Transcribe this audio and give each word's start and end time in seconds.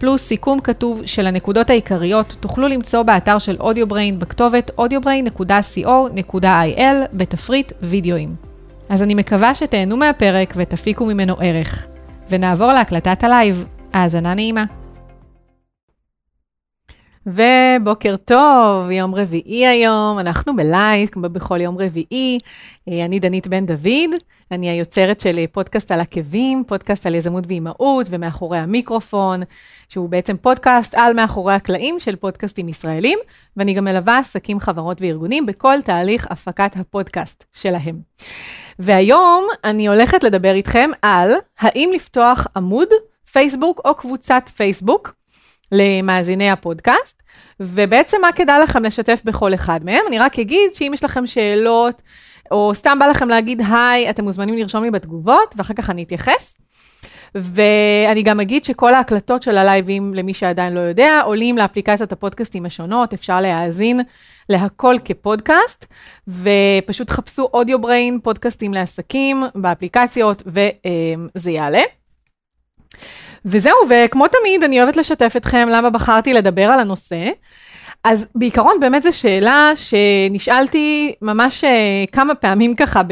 פלוס 0.00 0.22
סיכום 0.22 0.60
כתוב 0.60 1.02
של 1.04 1.26
הנקודות 1.26 1.70
העיקריות, 1.70 2.36
תוכלו 2.40 2.68
למצוא 2.68 3.02
באתר 3.02 3.38
של 3.38 3.56
Audio 3.60 3.89
Brain 3.89 4.18
בכתובת 4.18 4.70
audiobrain.co.il 4.80 6.84
בתפריט 7.12 7.72
וידאוים. 7.82 8.34
אז 8.88 9.02
אני 9.02 9.14
מקווה 9.14 9.54
שתהנו 9.54 9.96
מהפרק 9.96 10.54
ותפיקו 10.56 11.06
ממנו 11.06 11.36
ערך. 11.40 11.86
ונעבור 12.30 12.72
להקלטת 12.72 13.24
הלייב. 13.24 13.64
האזנה 13.92 14.34
נעימה. 14.34 14.64
ובוקר 17.34 18.16
טוב, 18.16 18.90
יום 18.90 19.14
רביעי 19.14 19.66
היום, 19.66 20.18
אנחנו 20.18 20.56
בלייב, 20.56 21.08
כמו 21.08 21.28
בכל 21.28 21.60
יום 21.60 21.78
רביעי. 21.78 22.38
אה, 22.88 23.04
אני 23.04 23.20
דנית 23.20 23.46
בן 23.46 23.66
דוד, 23.66 24.14
אני 24.50 24.70
היוצרת 24.70 25.20
של 25.20 25.46
פודקאסט 25.52 25.92
על 25.92 26.00
עקבים, 26.00 26.64
פודקאסט 26.66 27.06
על 27.06 27.14
יזמות 27.14 27.44
ואימהות 27.48 28.06
ומאחורי 28.10 28.58
המיקרופון, 28.58 29.42
שהוא 29.88 30.08
בעצם 30.08 30.36
פודקאסט 30.36 30.94
על 30.94 31.12
מאחורי 31.12 31.54
הקלעים 31.54 32.00
של 32.00 32.16
פודקאסטים 32.16 32.68
ישראלים, 32.68 33.18
ואני 33.56 33.74
גם 33.74 33.84
מלווה 33.84 34.18
עסקים, 34.18 34.60
חברות 34.60 35.00
וארגונים 35.00 35.46
בכל 35.46 35.82
תהליך 35.84 36.26
הפקת 36.30 36.76
הפודקאסט 36.76 37.44
שלהם. 37.52 38.00
והיום 38.78 39.46
אני 39.64 39.88
הולכת 39.88 40.24
לדבר 40.24 40.52
איתכם 40.52 40.90
על 41.02 41.32
האם 41.60 41.90
לפתוח 41.94 42.46
עמוד 42.56 42.88
פייסבוק 43.32 43.80
או 43.84 43.94
קבוצת 43.94 44.42
פייסבוק 44.56 45.19
למאזיני 45.72 46.50
הפודקאסט, 46.50 47.22
ובעצם 47.60 48.16
מה 48.22 48.32
כדאי 48.32 48.62
לכם 48.62 48.82
לשתף 48.82 49.20
בכל 49.24 49.54
אחד 49.54 49.80
מהם. 49.84 50.04
אני 50.08 50.18
רק 50.18 50.38
אגיד 50.38 50.74
שאם 50.74 50.90
יש 50.94 51.04
לכם 51.04 51.26
שאלות, 51.26 52.02
או 52.50 52.74
סתם 52.74 52.98
בא 52.98 53.06
לכם 53.06 53.28
להגיד 53.28 53.60
היי, 53.72 54.10
אתם 54.10 54.24
מוזמנים 54.24 54.58
לרשום 54.58 54.84
לי 54.84 54.90
בתגובות, 54.90 55.54
ואחר 55.56 55.74
כך 55.74 55.90
אני 55.90 56.02
אתייחס. 56.02 56.56
ואני 57.34 58.22
גם 58.22 58.40
אגיד 58.40 58.64
שכל 58.64 58.94
ההקלטות 58.94 59.42
של 59.42 59.58
הלייבים, 59.58 60.14
למי 60.14 60.34
שעדיין 60.34 60.72
לא 60.72 60.80
יודע, 60.80 61.20
עולים 61.24 61.58
לאפליקציות 61.58 62.12
הפודקאסטים 62.12 62.66
השונות, 62.66 63.12
אפשר 63.12 63.40
להאזין 63.40 64.00
להכל 64.48 64.96
כפודקאסט, 65.04 65.86
ופשוט 66.28 67.10
חפשו 67.10 67.48
אודיו 67.54 67.78
בריין, 67.78 68.18
פודקאסטים 68.22 68.74
לעסקים 68.74 69.42
באפליקציות, 69.54 70.42
וזה 70.46 71.50
יעלה. 71.50 71.82
וזהו, 73.44 73.76
וכמו 73.88 74.28
תמיד, 74.28 74.62
אני 74.64 74.82
אוהבת 74.82 74.96
לשתף 74.96 75.32
אתכם 75.36 75.68
למה 75.70 75.90
בחרתי 75.90 76.32
לדבר 76.32 76.64
על 76.64 76.80
הנושא. 76.80 77.30
אז 78.04 78.26
בעיקרון 78.34 78.80
באמת 78.80 79.02
זו 79.02 79.12
שאלה 79.12 79.72
שנשאלתי 79.74 81.14
ממש 81.22 81.64
אה, 81.64 82.04
כמה 82.12 82.34
פעמים 82.34 82.74
ככה, 82.74 83.02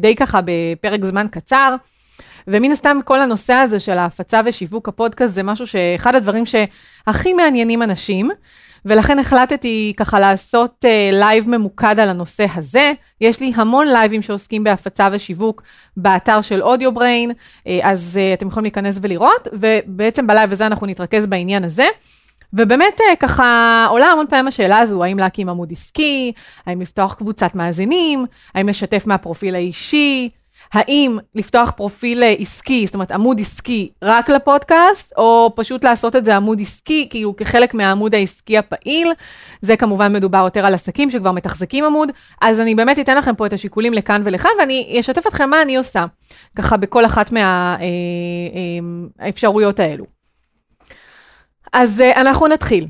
די 0.00 0.16
ככה 0.16 0.40
בפרק 0.44 1.04
זמן 1.04 1.26
קצר. 1.30 1.74
ומן 2.48 2.70
הסתם 2.70 2.98
כל 3.04 3.20
הנושא 3.20 3.52
הזה 3.52 3.80
של 3.80 3.98
ההפצה 3.98 4.40
ושיווק 4.44 4.88
הפודקאסט 4.88 5.34
זה 5.34 5.42
משהו 5.42 5.66
שאחד 5.66 6.14
הדברים 6.14 6.44
שהכי 6.46 7.32
מעניינים 7.32 7.82
אנשים. 7.82 8.30
ולכן 8.84 9.18
החלטתי 9.18 9.92
ככה 9.96 10.20
לעשות 10.20 10.84
לייב 11.12 11.48
ממוקד 11.48 12.00
על 12.00 12.08
הנושא 12.08 12.46
הזה. 12.54 12.92
יש 13.20 13.40
לי 13.40 13.52
המון 13.54 13.86
לייבים 13.86 14.22
שעוסקים 14.22 14.64
בהפצה 14.64 15.08
ושיווק 15.12 15.62
באתר 15.96 16.40
של 16.40 16.62
Audio 16.62 16.92
Brain, 16.92 17.30
אה, 17.30 17.68
אז 17.82 18.18
אה, 18.18 18.38
אתם 18.38 18.48
יכולים 18.48 18.64
להיכנס 18.64 18.98
ולראות, 19.02 19.48
ובעצם 19.52 20.26
בלייב 20.26 20.52
הזה 20.52 20.66
אנחנו 20.66 20.86
נתרכז 20.86 21.26
בעניין 21.26 21.64
הזה. 21.64 21.86
ובאמת 22.52 23.00
ככה 23.20 23.86
עולה 23.90 24.06
המון 24.06 24.26
פעמים 24.30 24.46
השאלה 24.46 24.78
הזו, 24.78 25.04
האם 25.04 25.18
להקים 25.18 25.48
עמוד 25.48 25.72
עסקי, 25.72 26.32
האם 26.66 26.80
לפתוח 26.80 27.14
קבוצת 27.14 27.54
מאזינים, 27.54 28.26
האם 28.54 28.68
לשתף 28.68 29.06
מהפרופיל 29.06 29.54
האישי, 29.54 30.28
האם 30.72 31.18
לפתוח 31.34 31.70
פרופיל 31.70 32.22
עסקי, 32.38 32.86
זאת 32.86 32.94
אומרת 32.94 33.12
עמוד 33.12 33.40
עסקי 33.40 33.90
רק 34.02 34.28
לפודקאסט, 34.28 35.12
או 35.16 35.52
פשוט 35.56 35.84
לעשות 35.84 36.16
את 36.16 36.24
זה 36.24 36.36
עמוד 36.36 36.60
עסקי, 36.60 37.06
כאילו 37.10 37.36
כחלק 37.36 37.74
מהעמוד 37.74 38.14
העסקי 38.14 38.58
הפעיל. 38.58 39.12
זה 39.60 39.76
כמובן 39.76 40.12
מדובר 40.12 40.42
יותר 40.44 40.66
על 40.66 40.74
עסקים 40.74 41.10
שכבר 41.10 41.32
מתחזקים 41.32 41.84
עמוד, 41.84 42.08
אז 42.42 42.60
אני 42.60 42.74
באמת 42.74 42.98
אתן 42.98 43.16
לכם 43.16 43.34
פה 43.34 43.46
את 43.46 43.52
השיקולים 43.52 43.94
לכאן 43.94 44.22
ולכאן, 44.24 44.50
ואני 44.58 44.96
אשתף 45.00 45.26
אתכם 45.26 45.50
מה 45.50 45.62
אני 45.62 45.76
עושה, 45.76 46.04
ככה 46.56 46.76
בכל 46.76 47.04
אחת 47.04 47.32
מהאפשרויות 49.18 49.80
אה, 49.80 49.84
אה, 49.84 49.90
האלו. 49.90 50.04
אז 51.72 52.00
אה, 52.00 52.20
אנחנו 52.20 52.48
נתחיל. 52.48 52.86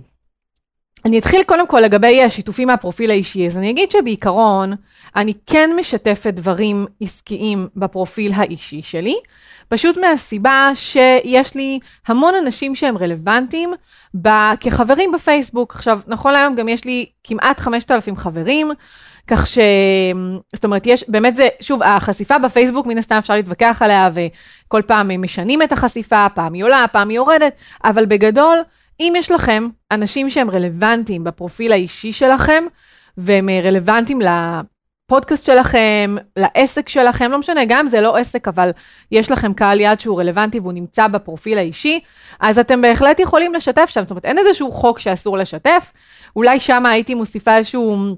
אני 1.05 1.19
אתחיל 1.19 1.43
קודם 1.43 1.67
כל 1.67 1.81
לגבי 1.81 2.23
השיתופים 2.23 2.69
מהפרופיל 2.69 3.11
האישי, 3.11 3.47
אז 3.47 3.59
אני 3.59 3.71
אגיד 3.71 3.91
שבעיקרון 3.91 4.73
אני 5.17 5.33
כן 5.47 5.71
משתפת 5.77 6.35
דברים 6.35 6.87
עסקיים 7.01 7.69
בפרופיל 7.77 8.33
האישי 8.35 8.83
שלי, 8.83 9.17
פשוט 9.69 9.97
מהסיבה 9.97 10.71
שיש 10.75 11.55
לי 11.55 11.79
המון 12.07 12.35
אנשים 12.35 12.75
שהם 12.75 12.99
רלוונטיים 12.99 13.73
ב- 14.23 14.55
כחברים 14.61 15.13
בפייסבוק. 15.13 15.75
עכשיו, 15.75 16.01
נכון 16.07 16.33
להיום 16.33 16.55
גם 16.55 16.69
יש 16.69 16.85
לי 16.85 17.07
כמעט 17.25 17.61
5,000 17.61 18.17
חברים, 18.17 18.71
כך 19.27 19.47
ש... 19.47 19.59
זאת 20.55 20.65
אומרת, 20.65 20.87
יש, 20.87 21.05
באמת 21.09 21.37
זה, 21.37 21.49
שוב, 21.61 21.83
החשיפה 21.83 22.39
בפייסבוק, 22.39 22.87
מן 22.87 22.99
הסתם 22.99 23.17
אפשר 23.17 23.35
להתווכח 23.35 23.83
עליה, 23.85 24.11
וכל 24.15 24.83
פעם 24.83 25.23
משנים 25.23 25.63
את 25.63 25.73
החשיפה, 25.73 26.27
פעם 26.35 26.53
היא 26.53 26.65
עולה, 26.65 26.85
פעם 26.93 27.09
היא 27.09 27.17
יורדת, 27.17 27.55
אבל 27.85 28.07
בגדול, 28.07 28.59
אם 29.01 29.13
יש 29.17 29.31
לכם 29.31 29.69
אנשים 29.91 30.31
שהם 30.31 30.51
רלוונטיים 30.51 31.25
בפרופיל 31.25 31.73
האישי 31.73 32.13
שלכם, 32.13 32.65
והם 33.17 33.49
רלוונטיים 33.63 34.21
לפודקאסט 34.21 35.47
שלכם, 35.47 36.17
לעסק 36.37 36.89
שלכם, 36.89 37.31
לא 37.31 37.39
משנה, 37.39 37.65
גם 37.65 37.79
אם 37.79 37.89
זה 37.89 38.01
לא 38.01 38.17
עסק, 38.17 38.49
אבל 38.49 38.71
יש 39.13 39.31
לכם 39.31 39.55
קהל 39.55 39.81
יעד 39.81 40.01
שהוא 40.01 40.21
רלוונטי 40.21 40.61
והוא 40.61 40.73
נמצא 40.73 41.09
בפרופיל 41.09 41.59
האישי, 41.59 42.01
אז 42.41 42.59
אתם 42.59 42.83
בהחלט 42.83 43.21
יכולים 43.21 43.55
לשתף 43.55 43.91
שם, 43.91 44.03
זאת 44.03 44.11
אומרת, 44.11 44.25
אין 44.25 44.39
איזשהו 44.39 44.73
חוק 44.73 44.99
שאסור 44.99 45.39
לשתף, 45.39 45.93
אולי 46.37 46.61
שם 46.61 46.87
הייתי 46.87 47.15
מוסיפה 47.15 47.57
איזשהו... 47.57 48.17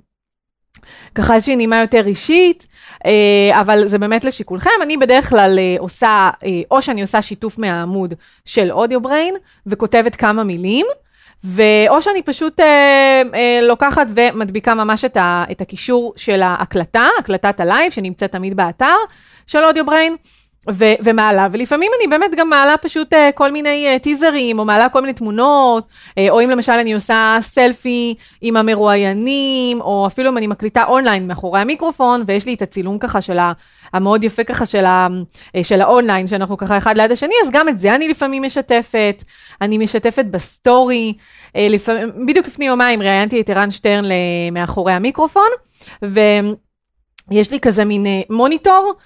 ככה 1.14 1.34
איזושהי 1.34 1.56
נימה 1.56 1.80
יותר 1.80 2.06
אישית, 2.06 2.66
אה, 2.66 2.73
אבל 3.52 3.86
זה 3.86 3.98
באמת 3.98 4.24
לשיקולכם. 4.24 4.70
אני 4.82 4.96
בדרך 4.96 5.28
כלל 5.28 5.58
אה, 5.58 5.76
עושה, 5.78 6.30
אה, 6.44 6.48
או 6.70 6.82
שאני 6.82 7.02
עושה 7.02 7.22
שיתוף 7.22 7.58
מהעמוד 7.58 8.14
של 8.44 8.72
Audio 8.72 9.00
Brain, 9.00 9.34
וכותבת 9.66 10.16
כמה 10.16 10.44
מילים, 10.44 10.86
ואו 11.44 12.02
שאני 12.02 12.22
פשוט 12.22 12.60
אה, 12.60 13.22
אה, 13.34 13.60
לוקחת 13.62 14.06
ומדביקה 14.14 14.74
ממש 14.74 15.04
את, 15.04 15.16
ה, 15.16 15.44
את 15.50 15.60
הקישור 15.60 16.12
של 16.16 16.42
ההקלטה, 16.42 17.08
הקלטת 17.18 17.60
הלייב, 17.60 17.92
שנמצאת 17.92 18.32
תמיד 18.32 18.56
באתר 18.56 18.96
של 19.46 19.64
Audio 19.64 19.86
Brain. 19.86 20.16
ו- 20.70 20.94
ומעלה, 21.04 21.48
ולפעמים 21.52 21.92
אני 21.98 22.08
באמת 22.08 22.30
גם 22.36 22.48
מעלה 22.48 22.76
פשוט 22.76 23.12
אה, 23.12 23.16
כל 23.34 23.52
מיני 23.52 23.96
אה, 23.96 23.98
טיזרים, 24.02 24.58
או 24.58 24.64
מעלה 24.64 24.88
כל 24.88 25.00
מיני 25.00 25.12
תמונות, 25.12 25.84
אה, 26.08 26.12
או 26.30 26.40
אם 26.40 26.50
למשל 26.50 26.72
אני 26.72 26.94
עושה 26.94 27.38
סלפי 27.40 28.14
עם 28.40 28.56
המרואיינים, 28.56 29.80
או 29.80 30.06
אפילו 30.06 30.30
אם 30.30 30.38
אני 30.38 30.46
מקליטה 30.46 30.84
אונליין 30.84 31.26
מאחורי 31.28 31.60
המיקרופון, 31.60 32.24
ויש 32.26 32.46
לי 32.46 32.54
את 32.54 32.62
הצילום 32.62 32.98
ככה 32.98 33.20
של 33.20 33.38
ה... 33.38 33.52
המאוד 33.92 34.24
יפה 34.24 34.44
ככה 34.44 34.66
של, 34.66 34.84
ה, 34.84 35.08
של 35.62 35.80
האונליין, 35.80 36.26
שאנחנו 36.26 36.56
ככה 36.56 36.78
אחד 36.78 36.96
ליד 36.96 37.12
השני, 37.12 37.34
אז 37.44 37.50
גם 37.52 37.68
את 37.68 37.78
זה 37.78 37.94
אני 37.94 38.08
לפעמים 38.08 38.42
משתפת, 38.42 39.24
אני 39.60 39.78
משתפת 39.78 40.24
בסטורי, 40.30 41.14
לפעמים, 41.54 42.26
בדיוק 42.26 42.46
לפני 42.46 42.66
יומיים 42.66 43.02
ראיינתי 43.02 43.40
את 43.40 43.50
ערן 43.50 43.70
שטרן 43.70 44.04
מאחורי 44.52 44.92
המיקרופון, 44.92 45.48
ויש 46.02 47.50
לי 47.50 47.60
כזה 47.60 47.84
מין 47.84 48.02
מוניטור, 48.30 48.92
אה, 48.92 49.02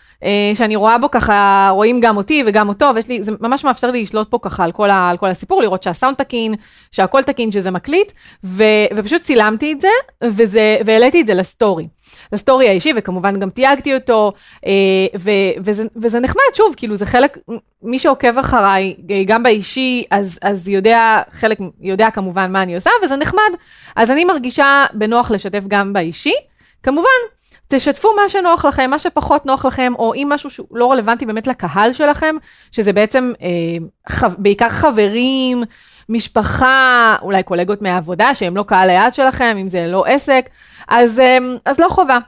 שאני 0.54 0.76
רואה 0.76 0.98
בו 0.98 1.10
ככה, 1.10 1.70
רואים 1.72 2.00
גם 2.00 2.16
אותי 2.16 2.42
וגם 2.46 2.68
אותו, 2.68 2.90
ויש 2.94 3.08
לי, 3.08 3.22
זה 3.22 3.32
ממש 3.40 3.64
מאפשר 3.64 3.90
לי 3.90 4.02
לשלוט 4.02 4.30
פה 4.30 4.38
ככה 4.42 4.64
על 4.64 4.72
כל, 4.72 4.90
ה, 4.90 5.10
על 5.10 5.16
כל 5.16 5.26
הסיפור, 5.26 5.62
לראות 5.62 5.82
שהסאונד 5.82 6.16
תקין, 6.16 6.54
שהכל 6.92 7.22
תקין, 7.22 7.52
שזה 7.52 7.70
מקליט, 7.70 8.12
ו, 8.44 8.64
ופשוט 8.96 9.22
צילמתי 9.22 9.72
את 9.72 9.80
זה, 9.80 9.88
וזה, 10.24 10.76
והעליתי 10.86 11.20
את 11.20 11.26
זה 11.26 11.34
לסטורי. 11.34 11.88
לסטורי 12.32 12.68
האישי, 12.68 12.92
וכמובן 12.96 13.40
גם 13.40 13.50
תייגתי 13.50 13.94
אותו, 13.94 14.32
אה, 14.66 14.72
ו, 15.18 15.30
וזה, 15.60 15.84
וזה 15.96 16.20
נחמד, 16.20 16.42
שוב, 16.54 16.74
כאילו 16.76 16.96
זה 16.96 17.06
חלק, 17.06 17.38
מי 17.82 17.98
שעוקב 17.98 18.38
אחריי, 18.38 18.96
אה, 19.10 19.22
גם 19.26 19.42
באישי, 19.42 20.04
אז, 20.10 20.38
אז 20.42 20.68
יודע, 20.68 21.22
חלק, 21.32 21.58
יודע 21.80 22.10
כמובן 22.10 22.52
מה 22.52 22.62
אני 22.62 22.74
עושה, 22.74 22.90
וזה 23.04 23.16
נחמד. 23.16 23.52
אז 23.96 24.10
אני 24.10 24.24
מרגישה 24.24 24.86
בנוח 24.92 25.30
לשתף 25.30 25.62
גם 25.68 25.92
באישי. 25.92 26.34
כמובן, 26.82 27.37
תשתפו 27.68 28.08
מה 28.16 28.28
שנוח 28.28 28.64
לכם, 28.64 28.90
מה 28.90 28.98
שפחות 28.98 29.46
נוח 29.46 29.64
לכם, 29.64 29.92
או 29.98 30.14
אם 30.14 30.26
משהו 30.30 30.50
שהוא 30.50 30.66
לא 30.70 30.92
רלוונטי 30.92 31.26
באמת 31.26 31.46
לקהל 31.46 31.92
שלכם, 31.92 32.36
שזה 32.72 32.92
בעצם 32.92 33.32
אה, 33.42 33.86
ח, 34.10 34.24
בעיקר 34.38 34.68
חברים, 34.68 35.64
משפחה, 36.08 37.16
אולי 37.22 37.42
קולגות 37.42 37.82
מהעבודה, 37.82 38.34
שהם 38.34 38.56
לא 38.56 38.62
קהל 38.62 38.90
היעד 38.90 39.14
שלכם, 39.14 39.56
אם 39.60 39.68
זה 39.68 39.86
לא 39.86 40.04
עסק, 40.06 40.48
אז, 40.88 41.20
אה, 41.20 41.38
אז 41.64 41.78
לא 41.80 41.88
חובה. 41.88 42.18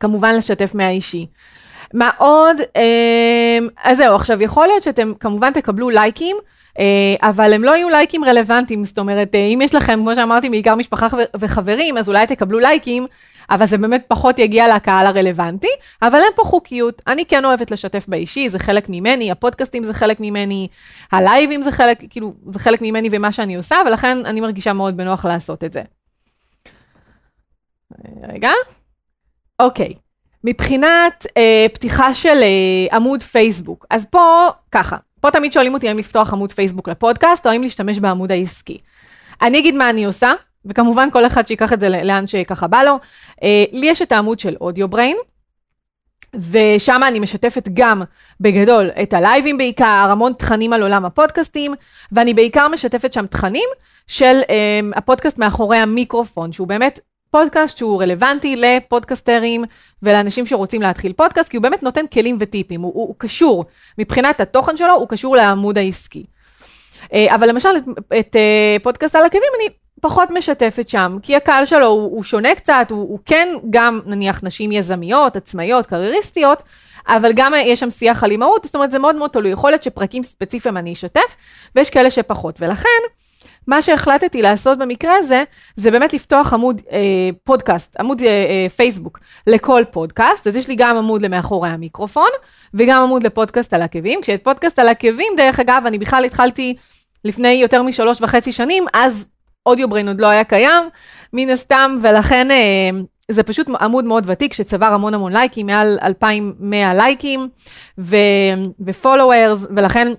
כמובן 0.00 0.34
לשתף 0.34 0.74
מהאישי. 0.74 1.26
מה 1.94 2.10
עוד? 2.18 2.56
אמ, 2.76 3.68
אז 3.84 3.96
זהו, 3.96 4.14
עכשיו 4.14 4.42
יכול 4.42 4.66
להיות 4.66 4.82
שאתם 4.82 5.12
כמובן 5.20 5.52
תקבלו 5.52 5.90
לייקים, 5.90 6.36
אה, 6.78 7.28
אבל 7.28 7.52
הם 7.52 7.64
לא 7.64 7.76
יהיו 7.76 7.88
לייקים 7.88 8.24
רלוונטיים, 8.24 8.84
זאת 8.84 8.98
אומרת, 8.98 9.34
אה, 9.34 9.40
אם 9.40 9.60
יש 9.62 9.74
לכם, 9.74 10.00
כמו 10.02 10.14
שאמרתי, 10.14 10.50
בעיקר 10.50 10.74
משפחה 10.74 11.06
וחברים, 11.36 11.98
אז 11.98 12.08
אולי 12.08 12.26
תקבלו 12.26 12.58
לייקים, 12.58 13.06
אבל 13.50 13.66
זה 13.66 13.78
באמת 13.78 14.04
פחות 14.08 14.38
יגיע 14.38 14.76
לקהל 14.76 15.06
הרלוונטי, 15.06 15.68
אבל 16.02 16.18
אין 16.18 16.32
פה 16.34 16.42
חוקיות. 16.44 17.02
אני 17.06 17.24
כן 17.24 17.44
אוהבת 17.44 17.70
לשתף 17.70 18.04
באישי, 18.08 18.48
זה 18.48 18.58
חלק 18.58 18.88
ממני, 18.88 19.30
הפודקאסטים 19.30 19.84
זה 19.84 19.94
חלק 19.94 20.20
ממני, 20.20 20.68
הלייבים 21.12 21.62
זה 21.62 21.72
חלק, 21.72 21.98
כאילו, 22.10 22.34
זה 22.50 22.58
חלק 22.58 22.82
ממני 22.82 23.08
ומה 23.12 23.32
שאני 23.32 23.54
עושה, 23.54 23.76
ולכן 23.86 24.26
אני 24.26 24.40
מרגישה 24.40 24.72
מאוד 24.72 24.96
בנוח 24.96 25.24
לעשות 25.24 25.64
את 25.64 25.72
זה. 25.72 25.82
רגע. 28.28 28.50
אוקיי. 29.60 29.94
מבחינת 30.44 31.26
אה, 31.36 31.66
פתיחה 31.74 32.14
של 32.14 32.42
אה, 32.42 32.96
עמוד 32.96 33.22
פייסבוק, 33.22 33.86
אז 33.90 34.04
פה 34.04 34.48
ככה, 34.72 34.96
פה 35.20 35.30
תמיד 35.30 35.52
שואלים 35.52 35.74
אותי 35.74 35.88
האם 35.88 35.98
לפתוח 35.98 36.32
עמוד 36.32 36.52
פייסבוק 36.52 36.88
לפודקאסט 36.88 37.46
או 37.46 37.50
האם 37.50 37.62
להשתמש 37.62 37.98
בעמוד 37.98 38.32
העסקי. 38.32 38.78
אני 39.42 39.58
אגיד 39.58 39.74
מה 39.74 39.90
אני 39.90 40.04
עושה, 40.04 40.32
וכמובן 40.66 41.08
כל 41.12 41.26
אחד 41.26 41.46
שיקח 41.46 41.72
את 41.72 41.80
זה 41.80 41.88
לאן 41.88 42.26
שככה 42.26 42.66
בא 42.66 42.82
לו. 42.82 42.98
אה, 43.42 43.64
לי 43.72 43.86
יש 43.86 44.02
את 44.02 44.12
העמוד 44.12 44.38
של 44.38 44.56
אודיו 44.60 44.88
בריין, 44.88 45.16
ושם 46.50 47.00
אני 47.08 47.20
משתפת 47.20 47.68
גם 47.74 48.02
בגדול 48.40 48.90
את 49.02 49.14
הלייבים 49.14 49.58
בעיקר, 49.58 50.06
המון 50.10 50.32
תכנים 50.32 50.72
על 50.72 50.82
עולם 50.82 51.04
הפודקאסטים, 51.04 51.74
ואני 52.12 52.34
בעיקר 52.34 52.68
משתפת 52.68 53.12
שם 53.12 53.26
תכנים 53.26 53.68
של 54.06 54.40
אה, 54.50 54.80
הפודקאסט 54.96 55.38
מאחורי 55.38 55.76
המיקרופון, 55.76 56.52
שהוא 56.52 56.68
באמת 56.68 57.00
פודקאסט 57.30 57.78
שהוא 57.78 58.02
רלוונטי 58.02 58.56
לפודקסטרים 58.56 59.64
ולאנשים 60.02 60.46
שרוצים 60.46 60.82
להתחיל 60.82 61.12
פודקאסט, 61.12 61.48
כי 61.48 61.56
הוא 61.56 61.62
באמת 61.62 61.82
נותן 61.82 62.06
כלים 62.06 62.36
וטיפים, 62.40 62.80
הוא, 62.80 62.92
הוא, 62.94 63.08
הוא 63.08 63.14
קשור, 63.18 63.64
מבחינת 63.98 64.40
התוכן 64.40 64.76
שלו, 64.76 64.92
הוא 64.92 65.08
קשור 65.08 65.36
לעמוד 65.36 65.78
העסקי. 65.78 66.24
אה, 67.12 67.34
אבל 67.34 67.48
למשל, 67.48 67.68
את, 67.76 67.88
את 68.18 68.36
פודקאסט 68.82 69.16
על 69.16 69.24
עקבים 69.24 69.42
אני 69.60 69.68
פחות 70.04 70.30
משתפת 70.30 70.88
שם, 70.88 71.16
כי 71.22 71.36
הקהל 71.36 71.64
שלו 71.64 71.86
הוא, 71.86 72.02
הוא 72.02 72.24
שונה 72.24 72.54
קצת, 72.54 72.86
הוא, 72.90 72.98
הוא 72.98 73.18
כן 73.24 73.48
גם 73.70 74.00
נניח 74.06 74.40
נשים 74.42 74.72
יזמיות, 74.72 75.36
עצמאיות, 75.36 75.86
קרייריסטיות, 75.86 76.62
אבל 77.08 77.32
גם 77.34 77.52
יש 77.66 77.80
שם 77.80 77.90
שיח 77.90 78.24
על 78.24 78.30
אימהות, 78.30 78.64
זאת 78.64 78.74
אומרת 78.74 78.90
זה 78.90 78.98
מאוד 78.98 79.16
מאוד 79.16 79.30
תלוי, 79.30 79.50
יכול 79.50 79.70
להיות 79.70 79.82
שפרקים 79.82 80.22
ספציפיים 80.22 80.76
אני 80.76 80.92
אשתף, 80.92 81.36
ויש 81.74 81.90
כאלה 81.90 82.10
שפחות, 82.10 82.56
ולכן 82.60 82.88
מה 83.66 83.82
שהחלטתי 83.82 84.42
לעשות 84.42 84.78
במקרה 84.78 85.16
הזה, 85.16 85.44
זה 85.76 85.90
באמת 85.90 86.12
לפתוח 86.12 86.52
עמוד 86.52 86.82
אה, 86.92 86.98
פודקאסט, 87.44 87.96
עמוד 88.00 88.22
אה, 88.22 88.28
אה, 88.28 88.66
פייסבוק 88.76 89.18
לכל 89.46 89.82
פודקאסט, 89.90 90.46
אז 90.46 90.56
יש 90.56 90.68
לי 90.68 90.74
גם 90.76 90.96
עמוד 90.96 91.22
למאחורי 91.22 91.68
המיקרופון, 91.68 92.30
וגם 92.74 93.02
עמוד 93.02 93.22
לפודקאסט 93.22 93.74
על 93.74 93.82
עקבים, 93.82 94.20
כשאת 94.22 94.44
פודקאסט 94.44 94.78
על 94.78 94.88
עקבים, 94.88 95.32
דרך 95.36 95.60
אגב, 95.60 95.82
אני 95.86 95.98
בכלל 95.98 96.24
התחלתי 96.24 96.76
לפני 97.24 97.52
יותר 97.52 97.82
משלוש 97.82 98.18
וחצי 98.22 98.52
שנים, 98.52 98.84
אז 98.94 99.26
אודיו 99.66 99.88
בריין 99.88 100.08
עוד 100.08 100.20
לא 100.20 100.26
היה 100.26 100.44
קיים, 100.44 100.84
מן 101.32 101.50
הסתם, 101.50 101.98
ולכן 102.02 102.50
אה, 102.50 102.90
זה 103.28 103.42
פשוט 103.42 103.68
עמוד 103.80 104.04
מאוד 104.04 104.24
ותיק 104.26 104.52
שצבר 104.52 104.86
המון 104.86 105.14
המון 105.14 105.32
לייקים, 105.32 105.66
מעל 105.66 105.98
2,100 106.02 106.94
לייקים 106.94 107.48
ופולוורס, 108.80 109.66
ולכן 109.76 110.12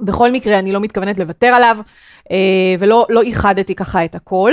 בכל 0.00 0.32
מקרה 0.32 0.58
אני 0.58 0.72
לא 0.72 0.80
מתכוונת 0.80 1.18
לוותר 1.18 1.46
עליו, 1.46 1.76
אה, 2.30 2.36
ולא 2.78 3.06
לא 3.08 3.22
איחדתי 3.22 3.74
ככה 3.74 4.04
את 4.04 4.14
הכל. 4.14 4.52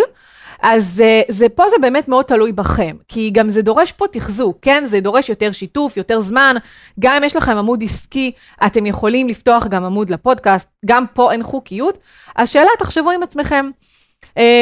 אז 0.61 1.01
אה, 1.05 1.21
זה, 1.29 1.49
פה 1.49 1.63
זה 1.69 1.75
באמת 1.81 2.07
מאוד 2.07 2.25
תלוי 2.25 2.51
בכם, 2.51 2.95
כי 3.07 3.29
גם 3.33 3.49
זה 3.49 3.61
דורש 3.61 3.91
פה 3.91 4.05
תחזוק, 4.11 4.57
כן? 4.61 4.85
זה 4.85 4.99
דורש 4.99 5.29
יותר 5.29 5.51
שיתוף, 5.51 5.97
יותר 5.97 6.19
זמן. 6.19 6.55
גם 6.99 7.15
אם 7.15 7.23
יש 7.23 7.35
לכם 7.35 7.57
עמוד 7.57 7.83
עסקי, 7.83 8.31
אתם 8.65 8.85
יכולים 8.85 9.27
לפתוח 9.27 9.67
גם 9.67 9.83
עמוד 9.83 10.09
לפודקאסט, 10.09 10.67
גם 10.85 11.05
פה 11.13 11.31
אין 11.31 11.43
חוקיות. 11.43 11.97
השאלה, 12.37 12.69
תחשבו 12.79 13.11
עם 13.11 13.23
עצמכם, 13.23 13.69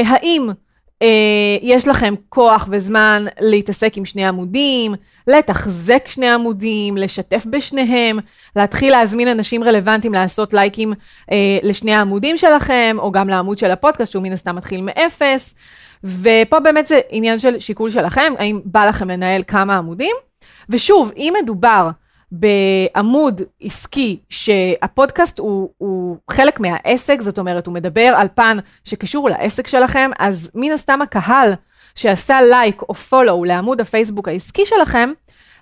האם 0.05 0.49
אה, 1.03 1.57
יש 1.61 1.87
לכם 1.87 2.13
כוח 2.29 2.67
וזמן 2.71 3.25
להתעסק 3.39 3.97
עם 3.97 4.05
שני 4.05 4.25
עמודים, 4.25 4.95
לתחזק 5.27 6.07
שני 6.07 6.29
עמודים, 6.29 6.97
לשתף 6.97 7.45
בשניהם, 7.49 8.19
להתחיל 8.55 8.91
להזמין 8.91 9.27
אנשים 9.27 9.63
רלוונטיים 9.63 10.13
לעשות 10.13 10.53
לייקים 10.53 10.93
אה, 11.31 11.57
לשני 11.63 11.93
העמודים 11.93 12.37
שלכם, 12.37 12.97
או 12.99 13.11
גם 13.11 13.29
לעמוד 13.29 13.57
של 13.57 13.71
הפודקאסט, 13.71 14.11
שהוא 14.11 14.23
מן 14.23 14.33
הסתם 14.33 14.55
מתחיל 14.55 14.81
מאפס. 14.81 15.55
ופה 16.03 16.59
באמת 16.59 16.87
זה 16.87 16.99
עניין 17.09 17.39
של 17.39 17.59
שיקול 17.59 17.89
שלכם, 17.89 18.33
האם 18.37 18.61
בא 18.65 18.85
לכם 18.85 19.09
לנהל 19.09 19.43
כמה 19.47 19.77
עמודים. 19.77 20.15
ושוב, 20.69 21.11
אם 21.17 21.33
מדובר 21.43 21.89
בעמוד 22.33 23.41
עסקי 23.61 24.19
שהפודקאסט 24.29 25.39
הוא, 25.39 25.69
הוא 25.77 26.17
חלק 26.31 26.59
מהעסק, 26.59 27.21
זאת 27.21 27.39
אומרת, 27.39 27.67
הוא 27.67 27.73
מדבר 27.73 28.13
על 28.17 28.27
פן 28.35 28.57
שקשור 28.83 29.29
לעסק 29.29 29.67
שלכם, 29.67 30.11
אז 30.19 30.51
מן 30.55 30.71
הסתם 30.71 31.01
הקהל 31.01 31.53
שעשה 31.95 32.41
לייק 32.41 32.81
או 32.81 32.93
פולו 32.93 33.43
לעמוד 33.43 33.81
הפייסבוק 33.81 34.27
העסקי 34.27 34.65
שלכם, 34.65 35.11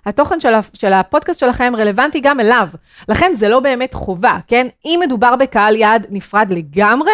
התוכן 0.06 0.40
של, 0.40 0.52
של 0.72 0.92
הפודקאסט 0.92 1.40
שלכם 1.40 1.72
רלוונטי 1.76 2.20
גם 2.20 2.40
אליו. 2.40 2.68
לכן 3.08 3.32
זה 3.34 3.48
לא 3.48 3.60
באמת 3.60 3.94
חובה, 3.94 4.38
כן? 4.46 4.66
אם 4.84 5.00
מדובר 5.02 5.36
בקהל 5.36 5.76
יעד 5.76 6.06
נפרד 6.10 6.46
לגמרי, 6.50 7.12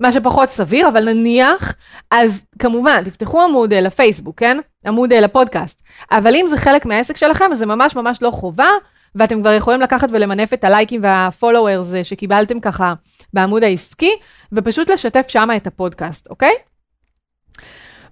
מה 0.00 0.12
שפחות 0.12 0.50
סביר, 0.50 0.88
אבל 0.88 1.12
נניח, 1.12 1.74
אז 2.10 2.40
כמובן, 2.58 3.04
תפתחו 3.04 3.42
עמוד 3.42 3.72
אה, 3.72 3.80
לפייסבוק, 3.80 4.38
כן? 4.38 4.58
עמוד 4.86 5.12
אה, 5.12 5.20
לפודקאסט. 5.20 5.82
אבל 6.10 6.34
אם 6.34 6.46
זה 6.48 6.56
חלק 6.56 6.86
מהעסק 6.86 7.16
שלכם, 7.16 7.52
אז 7.52 7.58
זה 7.58 7.66
ממש 7.66 7.96
ממש 7.96 8.22
לא 8.22 8.30
חובה, 8.30 8.68
ואתם 9.14 9.40
כבר 9.40 9.52
יכולים 9.52 9.80
לקחת 9.80 10.08
ולמנף 10.12 10.52
את 10.54 10.64
הלייקים 10.64 11.00
והפולוורס 11.02 11.94
אה, 11.94 12.04
שקיבלתם 12.04 12.60
ככה 12.60 12.94
בעמוד 13.34 13.64
העסקי, 13.64 14.12
ופשוט 14.52 14.90
לשתף 14.90 15.24
שם 15.28 15.48
את 15.56 15.66
הפודקאסט, 15.66 16.26
אוקיי? 16.30 16.52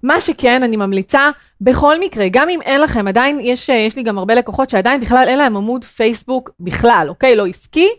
מה 0.03 0.21
שכן, 0.21 0.63
אני 0.63 0.77
ממליצה, 0.77 1.29
בכל 1.61 1.99
מקרה, 1.99 2.25
גם 2.31 2.49
אם 2.49 2.61
אין 2.61 2.81
לכם, 2.81 3.07
עדיין 3.07 3.39
יש, 3.39 3.69
יש 3.69 3.95
לי 3.95 4.03
גם 4.03 4.17
הרבה 4.17 4.35
לקוחות 4.35 4.69
שעדיין 4.69 5.01
בכלל 5.01 5.25
אין 5.27 5.37
להם 5.37 5.57
עמוד 5.57 5.85
פייסבוק 5.85 6.49
בכלל, 6.59 7.05
אוקיי? 7.09 7.35
לא 7.35 7.47
עסקי 7.47 7.89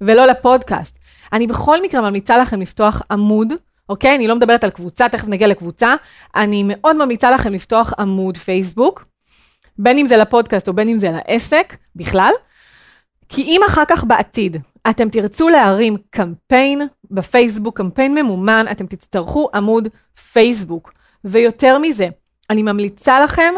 ולא 0.00 0.26
לפודקאסט. 0.26 1.01
אני 1.32 1.46
בכל 1.46 1.82
מקרה 1.82 2.00
ממליצה 2.00 2.38
לכם 2.38 2.60
לפתוח 2.60 3.02
עמוד, 3.10 3.52
אוקיי? 3.88 4.16
אני 4.16 4.26
לא 4.26 4.36
מדברת 4.36 4.64
על 4.64 4.70
קבוצה, 4.70 5.08
תכף 5.08 5.28
נגיע 5.28 5.46
לקבוצה. 5.46 5.94
אני 6.36 6.62
מאוד 6.66 6.96
ממליצה 6.96 7.30
לכם 7.30 7.52
לפתוח 7.52 7.92
עמוד 7.98 8.36
פייסבוק, 8.36 9.04
בין 9.78 9.98
אם 9.98 10.06
זה 10.06 10.16
לפודקאסט 10.16 10.68
או 10.68 10.72
בין 10.72 10.88
אם 10.88 10.98
זה 10.98 11.10
לעסק 11.10 11.76
בכלל, 11.96 12.32
כי 13.28 13.42
אם 13.42 13.60
אחר 13.66 13.82
כך 13.88 14.04
בעתיד 14.04 14.56
אתם 14.90 15.08
תרצו 15.08 15.48
להרים 15.48 15.96
קמפיין 16.10 16.82
בפייסבוק, 17.10 17.76
קמפיין 17.76 18.14
ממומן, 18.14 18.66
אתם 18.70 18.86
תצטרכו 18.86 19.48
עמוד 19.54 19.88
פייסבוק. 20.32 20.92
ויותר 21.24 21.78
מזה, 21.78 22.08
אני 22.50 22.62
ממליצה 22.62 23.20
לכם, 23.20 23.54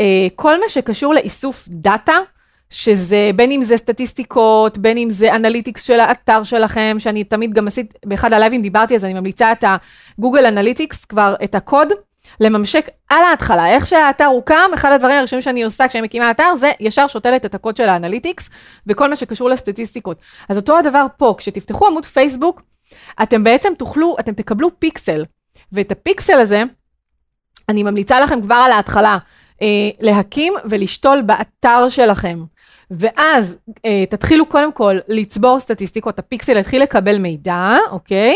אה, 0.00 0.26
כל 0.36 0.60
מה 0.60 0.68
שקשור 0.68 1.14
לאיסוף 1.14 1.64
דאטה, 1.68 2.16
שזה 2.72 3.30
בין 3.36 3.52
אם 3.52 3.62
זה 3.62 3.76
סטטיסטיקות, 3.76 4.78
בין 4.78 4.98
אם 4.98 5.10
זה 5.10 5.34
analytics 5.34 5.82
של 5.82 6.00
האתר 6.00 6.44
שלכם, 6.44 6.96
שאני 6.98 7.24
תמיד 7.24 7.52
גם 7.52 7.66
עשית, 7.66 7.94
באחד 8.06 8.32
הלייבים 8.32 8.62
דיברתי, 8.62 8.96
אז 8.96 9.04
אני 9.04 9.14
ממליצה 9.14 9.52
את 9.52 9.64
ה 10.18 10.22
Google 10.22 10.46
Analytics, 10.46 11.04
כבר 11.04 11.34
את 11.44 11.54
הקוד, 11.54 11.88
ממש 12.40 12.88
על 13.08 13.24
ההתחלה. 13.24 13.68
איך 13.68 13.86
שהאתר 13.86 14.24
הוקם, 14.24 14.70
אחד 14.74 14.92
הדברים 14.92 15.18
הראשונים 15.18 15.42
שאני 15.42 15.62
עושה 15.62 15.88
כשאני 15.88 16.02
מקימה 16.02 16.30
אתר, 16.30 16.54
זה 16.60 16.72
ישר 16.80 17.06
שותלת 17.06 17.44
את 17.44 17.54
הקוד 17.54 17.76
של 17.76 17.88
ה 17.88 17.94
analytics, 17.94 18.50
וכל 18.86 19.10
מה 19.10 19.16
שקשור 19.16 19.48
לסטטיסטיקות. 19.48 20.18
אז 20.48 20.56
אותו 20.56 20.78
הדבר 20.78 21.06
פה, 21.16 21.34
כשתפתחו 21.38 21.86
עמוד 21.86 22.06
פייסבוק, 22.06 22.62
אתם 23.22 23.44
בעצם 23.44 23.72
תוכלו, 23.78 24.16
אתם 24.20 24.32
תקבלו 24.32 24.68
פיקסל, 24.78 25.24
ואת 25.72 25.92
הפיקסל 25.92 26.38
הזה, 26.38 26.62
אני 27.68 27.82
ממליצה 27.82 28.20
לכם 28.20 28.42
כבר 28.42 28.54
על 28.54 28.72
ההתחלה, 28.72 29.18
אה, 29.62 29.90
להקים 30.00 30.54
ולשתול 30.64 31.22
באתר 31.22 31.88
שלכם. 31.88 32.38
ואז 32.98 33.56
אה, 33.84 34.04
תתחילו 34.10 34.46
קודם 34.46 34.72
כל 34.72 34.98
לצבור 35.08 35.60
סטטיסטיקות, 35.60 36.18
הפיקסל 36.18 36.56
יתחיל 36.56 36.82
לקבל 36.82 37.18
מידע, 37.18 37.76
אוקיי? 37.90 38.34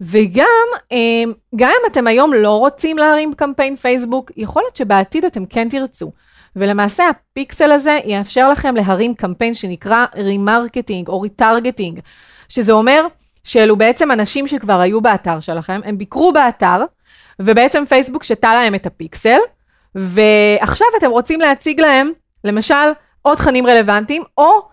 וגם, 0.00 0.66
אה, 0.92 1.22
גם 1.56 1.70
אם 1.70 1.86
אתם 1.92 2.06
היום 2.06 2.32
לא 2.32 2.58
רוצים 2.58 2.98
להרים 2.98 3.34
קמפיין 3.34 3.76
פייסבוק, 3.76 4.30
יכול 4.36 4.62
להיות 4.62 4.76
שבעתיד 4.76 5.24
אתם 5.24 5.46
כן 5.46 5.68
תרצו. 5.68 6.12
ולמעשה 6.56 7.04
הפיקסל 7.08 7.72
הזה 7.72 7.98
יאפשר 8.04 8.50
לכם 8.50 8.74
להרים 8.76 9.14
קמפיין 9.14 9.54
שנקרא 9.54 10.04
remarketing 10.16 11.08
או 11.08 11.20
retargeting, 11.20 12.00
שזה 12.48 12.72
אומר 12.72 13.06
שאלו 13.44 13.76
בעצם 13.76 14.10
אנשים 14.10 14.46
שכבר 14.46 14.80
היו 14.80 15.00
באתר 15.00 15.40
שלכם, 15.40 15.80
הם 15.84 15.98
ביקרו 15.98 16.32
באתר, 16.32 16.84
ובעצם 17.38 17.84
פייסבוק 17.88 18.24
שתלה 18.24 18.54
להם 18.54 18.74
את 18.74 18.86
הפיקסל, 18.86 19.38
ועכשיו 19.94 20.86
אתם 20.98 21.10
רוצים 21.10 21.40
להציג 21.40 21.80
להם, 21.80 22.12
למשל, 22.44 22.92
או 23.24 23.34
תכנים 23.34 23.66
רלוונטיים, 23.66 24.22
או 24.38 24.68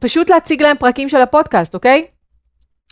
פשוט 0.00 0.30
להציג 0.30 0.62
להם 0.62 0.76
פרקים 0.76 1.08
של 1.08 1.20
הפודקאסט, 1.20 1.74
אוקיי? 1.74 2.06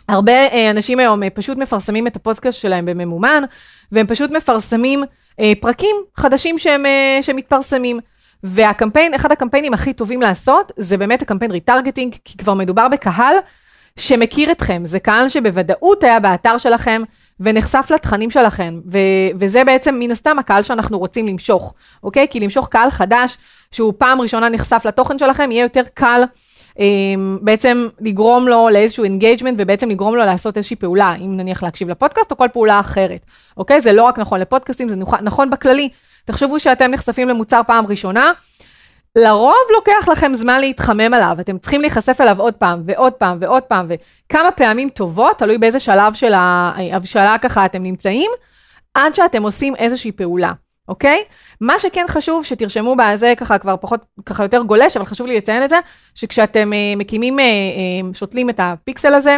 הרבה 0.09 0.31
אה, 0.31 0.71
אנשים 0.71 0.99
היום 0.99 1.23
אה, 1.23 1.29
פשוט 1.29 1.57
מפרסמים 1.57 2.07
את 2.07 2.15
הפודקאסט 2.15 2.59
שלהם 2.59 2.85
בממומן, 2.85 3.43
והם 3.91 4.07
פשוט 4.07 4.31
מפרסמים 4.31 5.03
אה, 5.39 5.53
פרקים 5.59 5.95
חדשים 6.17 6.59
שהם, 6.59 6.85
אה, 6.85 7.19
שמתפרסמים. 7.21 7.99
והקמפיין, 8.43 9.13
אחד 9.13 9.31
הקמפיינים 9.31 9.73
הכי 9.73 9.93
טובים 9.93 10.21
לעשות, 10.21 10.71
זה 10.77 10.97
באמת 10.97 11.21
הקמפיין 11.21 11.51
retargeting, 11.51 12.15
כי 12.25 12.37
כבר 12.37 12.53
מדובר 12.53 12.87
בקהל 12.87 13.35
שמכיר 13.99 14.51
אתכם, 14.51 14.81
זה 14.85 14.99
קהל 14.99 15.29
שבוודאות 15.29 16.03
היה 16.03 16.19
באתר 16.19 16.57
שלכם 16.57 17.01
ונחשף 17.39 17.91
לתכנים 17.93 18.31
שלכם, 18.31 18.79
ו- 18.91 19.37
וזה 19.39 19.63
בעצם 19.63 19.95
מן 19.99 20.11
הסתם 20.11 20.39
הקהל 20.39 20.63
שאנחנו 20.63 20.99
רוצים 20.99 21.27
למשוך, 21.27 21.73
אוקיי? 22.03 22.27
כי 22.29 22.39
למשוך 22.39 22.67
קהל 22.67 22.89
חדש, 22.89 23.37
שהוא 23.75 23.93
פעם 23.97 24.21
ראשונה 24.21 24.49
נחשף 24.49 24.81
לתוכן 24.85 25.19
שלכם, 25.19 25.51
יהיה 25.51 25.63
יותר 25.63 25.81
קל 25.93 26.23
אמ, 26.79 27.37
בעצם 27.41 27.87
לגרום 28.01 28.47
לו 28.47 28.69
לאיזשהו 28.69 29.03
engagement 29.03 29.55
ובעצם 29.57 29.89
לגרום 29.89 30.15
לו 30.15 30.21
לעשות 30.21 30.57
איזושהי 30.57 30.75
פעולה, 30.75 31.15
אם 31.15 31.37
נניח 31.37 31.63
להקשיב 31.63 31.89
לפודקאסט 31.89 32.31
או 32.31 32.37
כל 32.37 32.47
פעולה 32.53 32.79
אחרת, 32.79 33.25
אוקיי? 33.57 33.81
זה 33.81 33.93
לא 33.93 34.03
רק 34.03 34.19
נכון 34.19 34.39
לפודקאסטים, 34.39 34.89
זה 34.89 34.95
נכון 35.21 35.49
בכללי. 35.49 35.89
תחשבו 36.25 36.59
שאתם 36.59 36.91
נחשפים 36.91 37.29
למוצר 37.29 37.61
פעם 37.67 37.85
ראשונה, 37.87 38.31
לרוב 39.15 39.55
לוקח 39.75 40.07
לכם 40.07 40.33
זמן 40.33 40.59
להתחמם 40.59 41.13
עליו, 41.13 41.37
אתם 41.39 41.57
צריכים 41.57 41.81
להיחשף 41.81 42.21
אליו 42.21 42.41
עוד 42.41 42.53
פעם 42.53 42.81
ועוד 42.85 43.13
פעם 43.13 43.37
ועוד 43.41 43.63
פעם 43.63 43.87
וכמה 43.89 44.51
פעמים 44.51 44.89
טובות, 44.89 45.37
תלוי 45.37 45.57
באיזה 45.57 45.79
שלב 45.79 46.13
של 46.13 46.33
ההבשלה 46.33 47.35
ככה 47.41 47.65
אתם 47.65 47.83
נמצאים, 47.83 48.31
עד 48.93 49.15
שאתם 49.15 49.43
עושים 49.43 49.75
איזושהי 49.75 50.11
פעולה. 50.11 50.51
אוקיי? 50.87 51.23
מה 51.61 51.79
שכן 51.79 52.05
חשוב 52.07 52.45
שתרשמו 52.45 52.95
בזה 52.95 53.33
ככה 53.37 53.57
כבר 53.57 53.75
פחות, 53.81 54.05
ככה 54.25 54.43
יותר 54.43 54.61
גולש, 54.61 54.97
אבל 54.97 55.05
חשוב 55.05 55.27
לי 55.27 55.37
לציין 55.37 55.63
את 55.63 55.69
זה, 55.69 55.79
שכשאתם 56.15 56.73
אה, 56.73 56.93
מקימים, 56.97 57.39
אה, 57.39 57.43
אה, 57.43 58.13
שותלים 58.13 58.49
את 58.49 58.59
הפיקסל 58.63 59.13
הזה, 59.13 59.37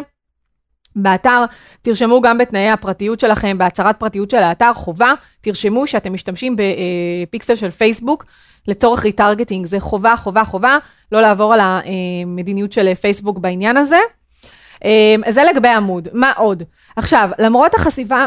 באתר, 0.95 1.43
תרשמו 1.81 2.21
גם 2.21 2.37
בתנאי 2.37 2.69
הפרטיות 2.69 3.19
שלכם, 3.19 3.57
בהצהרת 3.57 3.99
פרטיות 3.99 4.31
של 4.31 4.37
האתר, 4.37 4.73
חובה, 4.73 5.13
תרשמו 5.41 5.87
שאתם 5.87 6.13
משתמשים 6.13 6.55
בפיקסל 6.55 7.55
של 7.55 7.71
פייסבוק 7.71 8.25
לצורך 8.67 9.03
retargeting, 9.03 9.65
זה 9.65 9.79
חובה, 9.79 10.15
חובה, 10.17 10.43
חובה, 10.43 10.77
לא 11.11 11.21
לעבור 11.21 11.53
על 11.53 11.59
המדיניות 11.63 12.71
של 12.71 12.95
פייסבוק 12.95 13.37
בעניין 13.37 13.77
הזה. 13.77 13.99
אז 15.25 15.33
זה 15.33 15.43
לגבי 15.43 15.69
עמוד, 15.69 16.07
מה 16.13 16.31
עוד? 16.31 16.63
עכשיו, 16.95 17.29
למרות 17.39 17.75
החשיפה, 17.75 18.25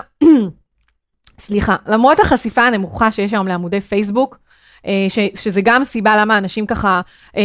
סליחה, 1.41 1.77
למרות 1.87 2.21
החשיפה 2.21 2.63
הנמוכה 2.63 3.13
שיש 3.13 3.33
היום 3.33 3.49
לעמודי 3.49 3.81
פייסבוק, 3.81 4.39
אה, 4.87 5.07
ש, 5.09 5.19
שזה 5.35 5.61
גם 5.65 5.85
סיבה 5.85 6.17
למה 6.17 6.39
אנשים 6.39 6.67
ככה 6.67 7.01
אה, 7.37 7.43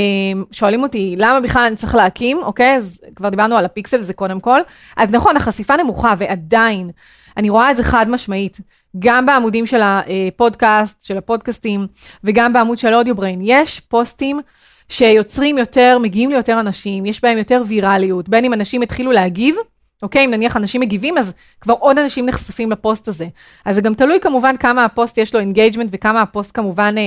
שואלים 0.52 0.84
אותי, 0.84 1.16
למה 1.18 1.42
בכלל 1.42 1.64
אני 1.64 1.76
צריך 1.76 1.96
להקים, 1.96 2.38
אוקיי? 2.44 2.76
אז 2.76 3.02
כבר 3.16 3.30
דיברנו 3.30 3.58
על 3.58 3.66
הפיקסל, 3.66 4.02
זה 4.02 4.14
קודם 4.14 4.40
כל. 4.40 4.60
אז 4.98 5.10
נכון, 5.10 5.38
החשיפה 5.38 5.76
נמוכה, 5.76 6.14
ועדיין, 6.18 6.90
אני 7.38 7.50
רואה 7.50 7.72
את 7.72 7.78
זה 7.78 7.84
חד 7.84 8.10
משמעית, 8.10 8.58
גם 9.00 9.26
בעמודים 9.26 9.66
של 9.66 9.82
הפודקאסט, 9.84 11.06
של 11.06 11.18
הפודקאסטים, 11.18 11.88
וגם 12.24 12.54
בעמוד 12.54 12.78
של 12.78 12.94
אודיובריין. 12.94 13.40
יש 13.44 13.80
פוסטים 13.80 14.40
שיוצרים 14.90 15.58
יותר, 15.58 15.98
מגיעים 16.02 16.30
ליותר 16.30 16.60
אנשים, 16.60 17.06
יש 17.06 17.22
בהם 17.22 17.38
יותר 17.38 17.62
ויראליות, 17.68 18.30
בין 18.30 18.46
אם 18.46 18.54
אנשים 18.54 18.82
התחילו 18.82 19.12
להגיב, 19.12 19.56
אוקיי? 20.02 20.26
אם 20.26 20.32
נניח 20.32 20.58
אנשים 20.58 20.82
מגיבים, 20.82 21.18
אז 21.18 21.34
כבר 21.62 21.74
עוד 21.74 22.00
אנשים 22.00 22.26
נחשפים 22.26 22.72
לפוסט 22.72 23.08
הזה. 23.08 23.28
אז 23.66 23.76
זה 23.76 23.82
גם 23.82 23.94
תלוי 23.94 24.20
כמובן 24.20 24.58
כמה 24.58 24.86
הפוסט 24.86 25.18
יש 25.18 25.34
לו 25.34 25.40
engagement 25.40 25.90
וכמה 25.92 26.22
הפוסט 26.22 26.52
כמובן 26.54 26.96
אה, 26.98 27.04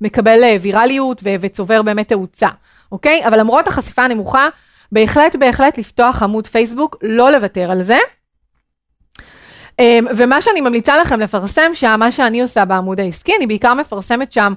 מקבל 0.00 0.44
אה, 0.44 0.56
ויראליות 0.60 1.20
ו- 1.24 1.34
וצובר 1.40 1.82
באמת 1.82 2.08
תאוצה, 2.08 2.48
אוקיי? 2.92 3.26
אבל 3.26 3.40
למרות 3.40 3.68
החשיפה 3.68 4.04
הנמוכה, 4.04 4.48
בהחלט 4.92 5.36
בהחלט 5.36 5.78
לפתוח 5.78 6.22
עמוד 6.22 6.46
פייסבוק, 6.46 6.96
לא 7.02 7.30
לוותר 7.30 7.70
על 7.70 7.82
זה. 7.82 7.98
אה, 9.80 9.98
ומה 10.16 10.40
שאני 10.40 10.60
ממליצה 10.60 10.98
לכם 10.98 11.20
לפרסם 11.20 11.70
שם, 11.74 11.96
מה 11.98 12.12
שאני 12.12 12.42
עושה 12.42 12.64
בעמוד 12.64 13.00
העסקי, 13.00 13.32
אני 13.36 13.46
בעיקר 13.46 13.74
מפרסמת 13.74 14.32
שם 14.32 14.52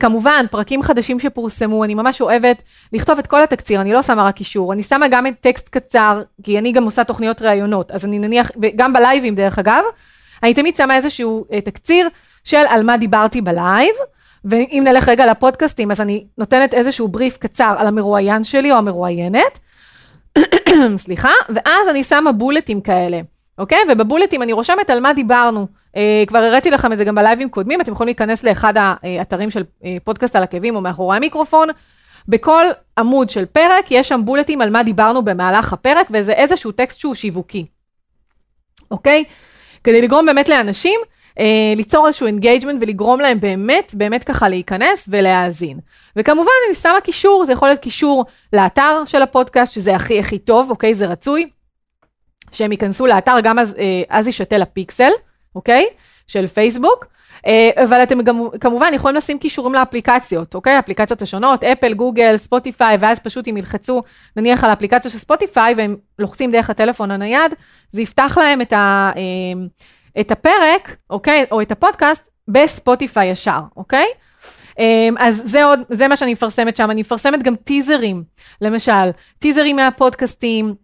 כמובן, 0.00 0.46
פרקים 0.50 0.82
חדשים 0.82 1.20
שפורסמו, 1.20 1.84
אני 1.84 1.94
ממש 1.94 2.20
אוהבת 2.20 2.62
לכתוב 2.92 3.18
את 3.18 3.26
כל 3.26 3.42
התקציר, 3.42 3.80
אני 3.80 3.92
לא 3.92 4.02
שמה 4.02 4.22
רק 4.22 4.36
קישור, 4.36 4.72
אני 4.72 4.82
שמה 4.82 5.08
גם 5.08 5.26
את 5.26 5.34
טקסט 5.40 5.68
קצר, 5.68 6.22
כי 6.42 6.58
אני 6.58 6.72
גם 6.72 6.84
עושה 6.84 7.04
תוכניות 7.04 7.42
ראיונות, 7.42 7.90
אז 7.90 8.04
אני 8.04 8.18
נניח, 8.18 8.50
וגם 8.62 8.92
בלייבים 8.92 9.34
דרך 9.34 9.58
אגב, 9.58 9.82
אני 10.42 10.54
תמיד 10.54 10.76
שמה 10.76 10.96
איזשהו 10.96 11.44
uh, 11.50 11.60
תקציר 11.64 12.08
של 12.44 12.64
על 12.68 12.82
מה 12.82 12.96
דיברתי 12.96 13.40
בלייב, 13.40 13.94
ואם 14.44 14.82
נלך 14.86 15.08
רגע 15.08 15.26
לפודקאסטים, 15.26 15.90
אז 15.90 16.00
אני 16.00 16.26
נותנת 16.38 16.74
איזשהו 16.74 17.08
בריף 17.08 17.36
קצר 17.36 17.74
על 17.78 17.86
המרואיין 17.86 18.44
שלי 18.44 18.72
או 18.72 18.76
המרואיינת, 18.76 19.58
סליחה, 21.04 21.32
ואז 21.54 21.88
אני 21.90 22.04
שמה 22.04 22.32
בולטים 22.32 22.80
כאלה, 22.80 23.20
אוקיי? 23.58 23.78
ובבולטים 23.88 24.42
אני 24.42 24.52
רושמת 24.52 24.90
על 24.90 25.00
מה 25.00 25.12
דיברנו. 25.12 25.66
אה, 25.94 25.96
כבר 26.26 26.38
הראיתי 26.38 26.70
לכם 26.70 26.92
את 26.92 26.98
זה 26.98 27.04
גם 27.04 27.14
בלייבים 27.14 27.50
קודמים, 27.50 27.80
אתם 27.80 27.92
יכולים 27.92 28.06
להיכנס 28.06 28.44
לאחד 28.44 28.74
האתרים 28.76 29.50
של 29.50 29.62
אה, 29.62 29.84
פודקאסט 30.04 30.36
על 30.36 30.42
עקבים 30.42 30.76
או 30.76 30.80
מאחורי 30.80 31.16
המיקרופון. 31.16 31.68
בכל 32.28 32.66
עמוד 32.98 33.30
של 33.30 33.46
פרק 33.46 33.90
יש 33.90 34.08
שם 34.08 34.20
בולטים 34.24 34.60
על 34.60 34.70
מה 34.70 34.82
דיברנו 34.82 35.24
במהלך 35.24 35.72
הפרק, 35.72 36.06
וזה 36.10 36.32
איזשהו 36.32 36.72
טקסט 36.72 36.98
שהוא 36.98 37.14
שיווקי, 37.14 37.66
אוקיי? 38.90 39.24
כדי 39.84 40.02
לגרום 40.02 40.26
באמת 40.26 40.48
לאנשים 40.48 41.00
אה, 41.30 41.42
ליצור 41.76 42.06
איזשהו 42.06 42.26
engagement 42.26 42.78
ולגרום 42.82 43.20
להם 43.20 43.40
באמת, 43.40 43.94
באמת 43.94 44.24
ככה 44.24 44.48
להיכנס 44.48 45.04
ולהאזין. 45.08 45.78
וכמובן 46.16 46.50
אני 46.66 46.74
שמה 46.74 47.00
קישור, 47.00 47.44
זה 47.44 47.52
יכול 47.52 47.68
להיות 47.68 47.80
קישור 47.80 48.24
לאתר 48.52 49.02
של 49.06 49.22
הפודקאסט, 49.22 49.72
שזה 49.72 49.96
הכי 49.96 50.18
הכי 50.18 50.38
טוב, 50.38 50.70
אוקיי? 50.70 50.94
זה 50.94 51.06
רצוי. 51.06 51.48
שהם 52.52 52.72
ייכנסו 52.72 53.06
לאתר, 53.06 53.36
גם 53.42 53.58
אז, 53.58 53.74
אז 54.08 54.26
יישתל 54.26 54.62
הפיקסל. 54.62 55.10
אוקיי? 55.54 55.86
של 56.26 56.46
פייסבוק. 56.46 57.06
אה, 57.34 57.82
אבל 57.84 58.02
אתם 58.02 58.22
גם 58.22 58.48
כמובן 58.60 58.90
יכולים 58.94 59.16
לשים 59.16 59.38
קישורים 59.38 59.72
לאפליקציות, 59.72 60.54
אוקיי? 60.54 60.78
אפליקציות 60.78 61.22
השונות, 61.22 61.64
אפל, 61.64 61.94
גוגל, 61.94 62.36
ספוטיפיי, 62.36 62.96
ואז 63.00 63.18
פשוט 63.18 63.48
אם 63.48 63.56
ילחצו 63.56 64.02
נניח 64.36 64.64
על 64.64 64.70
האפליקציה 64.70 65.10
של 65.10 65.18
ספוטיפיי 65.18 65.74
והם 65.74 65.96
לוחצים 66.18 66.52
דרך 66.52 66.70
הטלפון 66.70 67.10
הנייד, 67.10 67.54
זה 67.92 68.02
יפתח 68.02 68.38
להם 68.40 68.60
את, 68.60 68.72
ה, 68.72 69.10
אה, 69.14 70.20
את 70.20 70.30
הפרק, 70.30 70.96
אוקיי? 71.10 71.44
או 71.50 71.62
את 71.62 71.72
הפודקאסט 71.72 72.28
בספוטיפיי 72.48 73.28
ישר, 73.28 73.60
אוקיי? 73.76 74.06
אמ, 74.70 74.76
אז 75.18 75.42
זה 75.44 75.64
עוד, 75.64 75.80
זה 75.90 76.08
מה 76.08 76.16
שאני 76.16 76.32
מפרסמת 76.32 76.76
שם, 76.76 76.90
אני 76.90 77.00
מפרסמת 77.00 77.42
גם 77.42 77.56
טיזרים, 77.56 78.22
למשל, 78.60 79.10
טיזרים 79.38 79.76
מהפודקאסטים, 79.76 80.74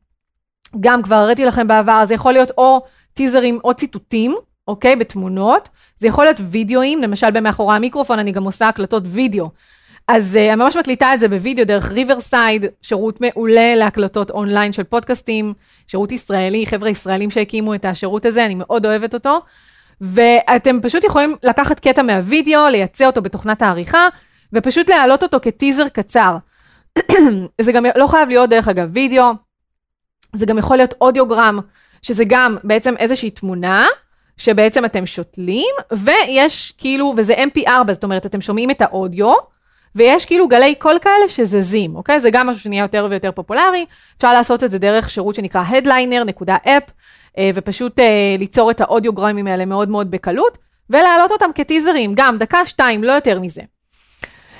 גם 0.80 1.02
כבר 1.02 1.16
הראיתי 1.16 1.44
לכם 1.44 1.68
בעבר, 1.68 2.04
זה 2.06 2.14
יכול 2.14 2.32
להיות 2.32 2.50
או 2.58 2.80
טיזרים 3.14 3.58
או 3.64 3.74
ציטוטים, 3.74 4.36
אוקיי? 4.68 4.96
בתמונות. 4.96 5.68
זה 5.98 6.06
יכול 6.06 6.24
להיות 6.24 6.40
וידאוים, 6.50 7.02
למשל 7.02 7.30
במאחורי 7.30 7.76
המיקרופון 7.76 8.18
אני 8.18 8.32
גם 8.32 8.44
עושה 8.44 8.68
הקלטות 8.68 9.02
וידאו. 9.06 9.50
אז 10.08 10.36
אה, 10.36 10.38
אני 10.38 10.56
ממש 10.56 10.76
מקליטה 10.76 11.14
את 11.14 11.20
זה 11.20 11.28
בווידאו 11.28 11.64
דרך 11.64 11.90
ריברסייד, 11.90 12.66
שירות 12.82 13.20
מעולה 13.20 13.74
להקלטות 13.74 14.30
אונליין 14.30 14.72
של 14.72 14.84
פודקאסטים, 14.84 15.54
שירות 15.86 16.12
ישראלי, 16.12 16.66
חבר'ה 16.66 16.88
ישראלים 16.88 17.30
שהקימו 17.30 17.74
את 17.74 17.84
השירות 17.84 18.26
הזה, 18.26 18.44
אני 18.44 18.54
מאוד 18.54 18.86
אוהבת 18.86 19.14
אותו. 19.14 19.40
ואתם 20.00 20.80
פשוט 20.82 21.04
יכולים 21.04 21.36
לקחת 21.42 21.80
קטע 21.80 22.02
מהווידאו, 22.02 22.68
לייצא 22.68 23.06
אותו 23.06 23.22
בתוכנת 23.22 23.62
העריכה, 23.62 24.08
ופשוט 24.52 24.90
להעלות 24.90 25.22
אותו 25.22 25.38
כטיזר 25.42 25.88
קצר. 25.88 26.36
זה 27.60 27.72
גם 27.72 27.84
לא 27.96 28.06
חייב 28.06 28.28
להיות 28.28 28.50
דרך 28.50 28.68
אגב 28.68 28.88
וידאו, 28.92 29.24
זה 30.36 30.46
גם 30.46 30.58
יכול 30.58 30.76
להיות 30.76 30.94
אודיוגרם, 31.00 31.58
שזה 32.02 32.24
גם 32.26 32.56
בעצם 32.64 32.94
איזושהי 32.96 33.30
תמונה, 33.30 33.86
שבעצם 34.40 34.84
אתם 34.84 35.06
שותלים, 35.06 35.74
ויש 35.92 36.72
כאילו, 36.78 37.14
וזה 37.16 37.34
mp4, 37.34 37.92
זאת 37.92 38.04
אומרת, 38.04 38.26
אתם 38.26 38.40
שומעים 38.40 38.70
את 38.70 38.82
האודיו, 38.82 39.32
ויש 39.94 40.24
כאילו 40.24 40.48
גלי 40.48 40.74
קול 40.74 40.98
כאלה 41.02 41.28
שזזים, 41.28 41.96
אוקיי? 41.96 42.20
זה 42.20 42.30
גם 42.30 42.46
משהו 42.46 42.62
שנהיה 42.62 42.82
יותר 42.82 43.06
ויותר 43.10 43.32
פופולרי. 43.32 43.84
אפשר 44.16 44.32
לעשות 44.32 44.64
את 44.64 44.70
זה 44.70 44.78
דרך 44.78 45.10
שירות 45.10 45.34
שנקרא 45.34 45.62
headliner.app, 45.70 46.90
אה, 47.38 47.50
ופשוט 47.54 48.00
אה, 48.00 48.36
ליצור 48.38 48.70
את 48.70 48.80
האודיוגרמים 48.80 49.46
האלה 49.46 49.64
מאוד 49.64 49.88
מאוד 49.88 50.10
בקלות, 50.10 50.58
ולהעלות 50.90 51.30
אותם 51.30 51.50
כטיזרים, 51.54 52.12
גם 52.14 52.38
דקה, 52.38 52.66
שתיים, 52.66 53.04
לא 53.04 53.12
יותר 53.12 53.40
מזה. 53.40 53.62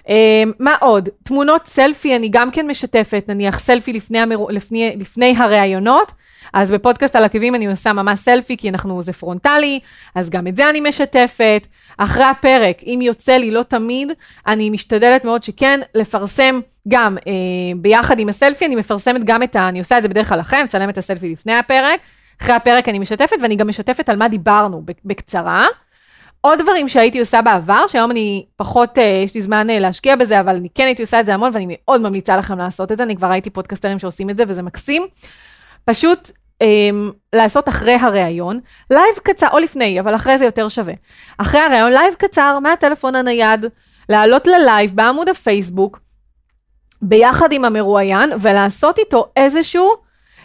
אה, 0.08 0.42
מה 0.58 0.76
עוד? 0.80 1.08
תמונות 1.24 1.66
סלפי 1.66 2.16
אני 2.16 2.28
גם 2.28 2.50
כן 2.50 2.66
משתפת, 2.66 3.24
נניח 3.28 3.58
סלפי 3.58 3.92
לפני, 3.92 4.18
המר... 4.18 4.36
לפני, 4.48 4.96
לפני 4.96 5.34
הראיונות, 5.38 6.12
אז 6.52 6.72
בפודקאסט 6.72 7.16
על 7.16 7.24
עקבים 7.24 7.54
אני 7.54 7.66
עושה 7.66 7.92
ממש 7.92 8.20
סלפי, 8.20 8.56
כי 8.56 8.68
אנחנו, 8.68 9.02
זה 9.02 9.12
פרונטלי, 9.12 9.80
אז 10.14 10.30
גם 10.30 10.46
את 10.46 10.56
זה 10.56 10.70
אני 10.70 10.80
משתפת. 10.80 11.66
אחרי 11.98 12.24
הפרק, 12.24 12.76
אם 12.86 12.98
יוצא 13.02 13.36
לי, 13.36 13.50
לא 13.50 13.62
תמיד, 13.62 14.12
אני 14.46 14.70
משתדלת 14.70 15.24
מאוד 15.24 15.42
שכן 15.42 15.80
לפרסם 15.94 16.60
גם 16.88 17.16
אה, 17.26 17.32
ביחד 17.76 18.18
עם 18.18 18.28
הסלפי, 18.28 18.66
אני 18.66 18.76
מפרסמת 18.76 19.24
גם 19.24 19.42
את 19.42 19.56
ה... 19.56 19.68
אני 19.68 19.78
עושה 19.78 19.98
את 19.98 20.02
זה 20.02 20.08
בדרך 20.08 20.28
כלל 20.28 20.38
לכם, 20.38 20.62
מצלמת 20.64 20.92
את 20.92 20.98
הסלפי 20.98 21.32
לפני 21.32 21.54
הפרק. 21.54 22.00
אחרי 22.42 22.54
הפרק 22.54 22.88
אני 22.88 22.98
משתפת, 22.98 23.36
ואני 23.42 23.56
גם 23.56 23.68
משתפת 23.68 24.08
על 24.08 24.16
מה 24.16 24.28
דיברנו 24.28 24.82
בקצרה. 25.04 25.66
עוד 26.40 26.58
דברים 26.58 26.88
שהייתי 26.88 27.20
עושה 27.20 27.42
בעבר, 27.42 27.86
שהיום 27.86 28.10
אני 28.10 28.46
פחות, 28.56 28.98
אה, 28.98 29.22
יש 29.24 29.34
לי 29.34 29.42
זמן 29.42 29.70
אה, 29.70 29.78
להשקיע 29.78 30.16
בזה, 30.16 30.40
אבל 30.40 30.56
אני 30.56 30.68
כן 30.74 30.84
הייתי 30.84 31.02
עושה 31.02 31.20
את 31.20 31.26
זה 31.26 31.34
המון, 31.34 31.50
ואני 31.54 31.66
מאוד 31.68 32.00
ממליצה 32.00 32.36
לכם 32.36 32.58
לעשות 32.58 32.92
את 32.92 32.98
זה, 32.98 33.04
אני 33.04 33.16
כבר 33.16 33.26
ראיתי 33.26 33.50
פודקסטרים 33.50 33.98
שעושים 33.98 34.30
את 34.30 34.36
זה, 34.36 34.44
וזה 34.48 34.62
מקסים. 34.62 35.06
פשוט 35.84 36.30
לעשות 37.32 37.68
אחרי 37.68 37.94
הראיון, 37.94 38.60
לייב 38.90 39.16
קצר, 39.22 39.48
או 39.52 39.58
לפני, 39.58 40.00
אבל 40.00 40.14
אחרי 40.14 40.38
זה 40.38 40.44
יותר 40.44 40.68
שווה. 40.68 40.94
אחרי 41.38 41.60
הראיון, 41.60 41.92
לייב 41.92 42.14
קצר 42.14 42.58
מהטלפון 42.58 43.14
הנייד, 43.14 43.66
לעלות 44.08 44.46
ללייב 44.46 44.96
בעמוד 44.96 45.28
הפייסבוק, 45.28 46.00
ביחד 47.02 47.52
עם 47.52 47.64
המרואיין, 47.64 48.30
ולעשות 48.40 48.98
איתו 48.98 49.32
איזשהו 49.36 49.94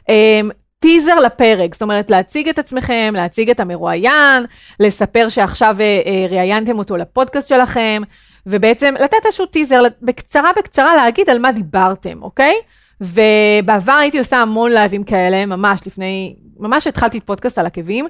אמ, 0.09 0.49
טיזר 0.79 1.19
לפרק, 1.19 1.73
זאת 1.73 1.81
אומרת 1.81 2.11
להציג 2.11 2.49
את 2.49 2.59
עצמכם, 2.59 3.13
להציג 3.15 3.49
את 3.49 3.59
המרואיין, 3.59 4.45
לספר 4.79 5.29
שעכשיו 5.29 5.75
אה, 5.79 6.01
אה, 6.05 6.25
ראיינתם 6.29 6.77
אותו 6.77 6.97
לפודקאסט 6.97 7.47
שלכם, 7.47 8.01
ובעצם 8.45 8.93
לתת 8.99 9.25
איזשהו 9.25 9.45
טיזר, 9.45 9.81
בקצרה 10.01 10.51
בקצרה 10.57 10.95
להגיד 10.95 11.29
על 11.29 11.39
מה 11.39 11.51
דיברתם, 11.51 12.23
אוקיי? 12.23 12.55
ובעבר 13.01 13.93
הייתי 13.93 14.19
עושה 14.19 14.37
המון 14.37 14.71
לייבים 14.71 15.03
כאלה, 15.03 15.45
ממש 15.45 15.81
לפני, 15.87 16.35
ממש 16.59 16.87
התחלתי 16.87 17.17
את 17.17 17.23
פודקאסט 17.23 17.57
על 17.57 17.65
עקבים, 17.65 18.07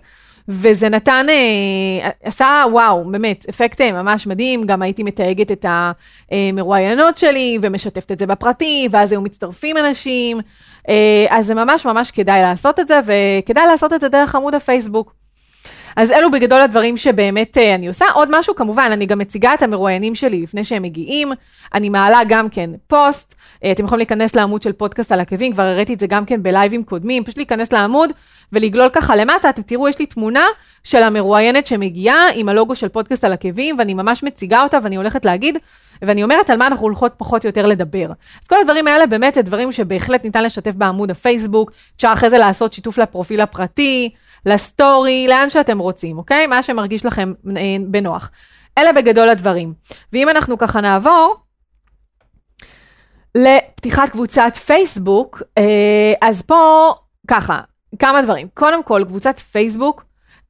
וזה 0.48 0.89
נתן, 0.89 1.25
אה, 1.30 2.10
עשה 2.24 2.63
וואו, 2.72 3.12
באמת, 3.12 3.46
אפקט 3.50 3.82
אה, 3.82 3.92
ממש 3.92 4.27
מדהים, 4.27 4.65
גם 4.65 4.82
הייתי 4.82 5.04
מתייגת 5.04 5.51
את 5.51 5.65
המרואיינות 6.32 7.18
שלי 7.18 7.58
ומשתפת 7.62 8.12
את 8.12 8.20
זה 8.20 8.25
בפרטי, 8.25 8.88
ואז 8.92 9.12
היו 9.12 9.22
מצטרפים 9.22 9.77
אנשים, 9.77 10.39
אה, 10.89 11.25
אז 11.30 11.46
זה 11.46 11.56
ממש 11.56 11.86
ממש 11.86 12.12
כדאי 12.12 12.42
לעשות 12.42 12.80
את 12.80 12.88
זה, 12.88 13.00
וכדאי 13.06 13.68
לעשות 13.68 13.94
את 13.94 14.01
זה 14.01 14.10
דרך 14.10 14.36
עמוד 14.36 14.56
הפייסבוק. 14.56 15.25
אז 15.95 16.11
אלו 16.11 16.31
בגדול 16.31 16.61
הדברים 16.61 16.97
שבאמת 16.97 17.57
אה, 17.57 17.75
אני 17.75 17.87
עושה. 17.87 18.05
עוד 18.13 18.39
משהו, 18.39 18.55
כמובן, 18.55 18.89
אני 18.91 19.05
גם 19.05 19.19
מציגה 19.19 19.53
את 19.53 19.61
המרואיינים 19.61 20.15
שלי 20.15 20.41
לפני 20.41 20.63
שהם 20.63 20.83
מגיעים. 20.83 21.31
אני 21.73 21.89
מעלה 21.89 22.19
גם 22.27 22.49
כן 22.49 22.69
פוסט. 22.87 23.35
אה, 23.63 23.71
אתם 23.71 23.85
יכולים 23.85 23.99
להיכנס 23.99 24.35
לעמוד 24.35 24.61
של 24.61 24.71
פודקאסט 24.71 25.11
על 25.11 25.19
עקבים, 25.19 25.53
כבר 25.53 25.63
הראיתי 25.63 25.93
את 25.93 25.99
זה 25.99 26.07
גם 26.07 26.25
כן 26.25 26.43
בלייבים 26.43 26.83
קודמים. 26.83 27.23
פשוט 27.23 27.37
להיכנס 27.37 27.73
לעמוד 27.73 28.09
ולגלול 28.53 28.89
ככה 28.89 29.15
למטה. 29.15 29.49
אתם 29.49 29.61
תראו, 29.61 29.87
יש 29.87 29.99
לי 29.99 30.05
תמונה 30.05 30.45
של 30.83 31.03
המרואיינת 31.03 31.67
שמגיעה 31.67 32.27
עם 32.35 32.49
הלוגו 32.49 32.75
של 32.75 32.87
פודקאסט 32.87 33.23
על 33.23 33.33
עקבים, 33.33 33.75
ואני 33.79 33.93
ממש 33.93 34.23
מציגה 34.23 34.63
אותה 34.63 34.77
ואני 34.83 34.95
הולכת 34.95 35.25
להגיד, 35.25 35.57
ואני 36.01 36.23
אומרת 36.23 36.49
על 36.49 36.57
מה 36.57 36.67
אנחנו 36.67 36.83
הולכות 36.83 37.13
פחות 37.17 37.45
או 37.45 37.49
יותר 37.49 37.65
לדבר. 37.65 38.07
אז 38.41 38.47
כל 38.47 38.55
הדברים 38.61 38.87
האלה 38.87 39.05
באמת 39.05 39.35
זה 39.35 39.41
דברים 39.41 39.71
שבהחלט 39.71 40.23
ניתן 40.23 40.43
לשתף 40.43 40.73
בעמוד 40.73 41.11
הפייסבוק. 41.11 41.71
אפשר 41.95 42.09
אחרי 42.13 42.29
זה 42.29 42.37
לעשות 42.37 42.73
שיתוף 42.73 42.97
לפרופיל 42.97 43.41
הפרטי. 43.41 44.09
לסטורי, 44.45 45.25
לאן 45.29 45.49
שאתם 45.49 45.79
רוצים, 45.79 46.17
אוקיי? 46.17 46.47
מה 46.47 46.63
שמרגיש 46.63 47.05
לכם 47.05 47.33
אה, 47.57 47.61
בנוח. 47.87 48.31
אלה 48.77 48.93
בגדול 48.93 49.29
הדברים. 49.29 49.73
ואם 50.13 50.29
אנחנו 50.29 50.57
ככה 50.57 50.81
נעבור 50.81 51.35
לפתיחת 53.35 54.09
קבוצת 54.09 54.55
פייסבוק, 54.65 55.41
אה, 55.57 56.13
אז 56.21 56.41
פה 56.41 56.93
ככה, 57.27 57.59
כמה 57.99 58.21
דברים. 58.21 58.47
קודם 58.53 58.83
כל, 58.83 59.03
קבוצת 59.07 59.39
פייסבוק 59.39 60.05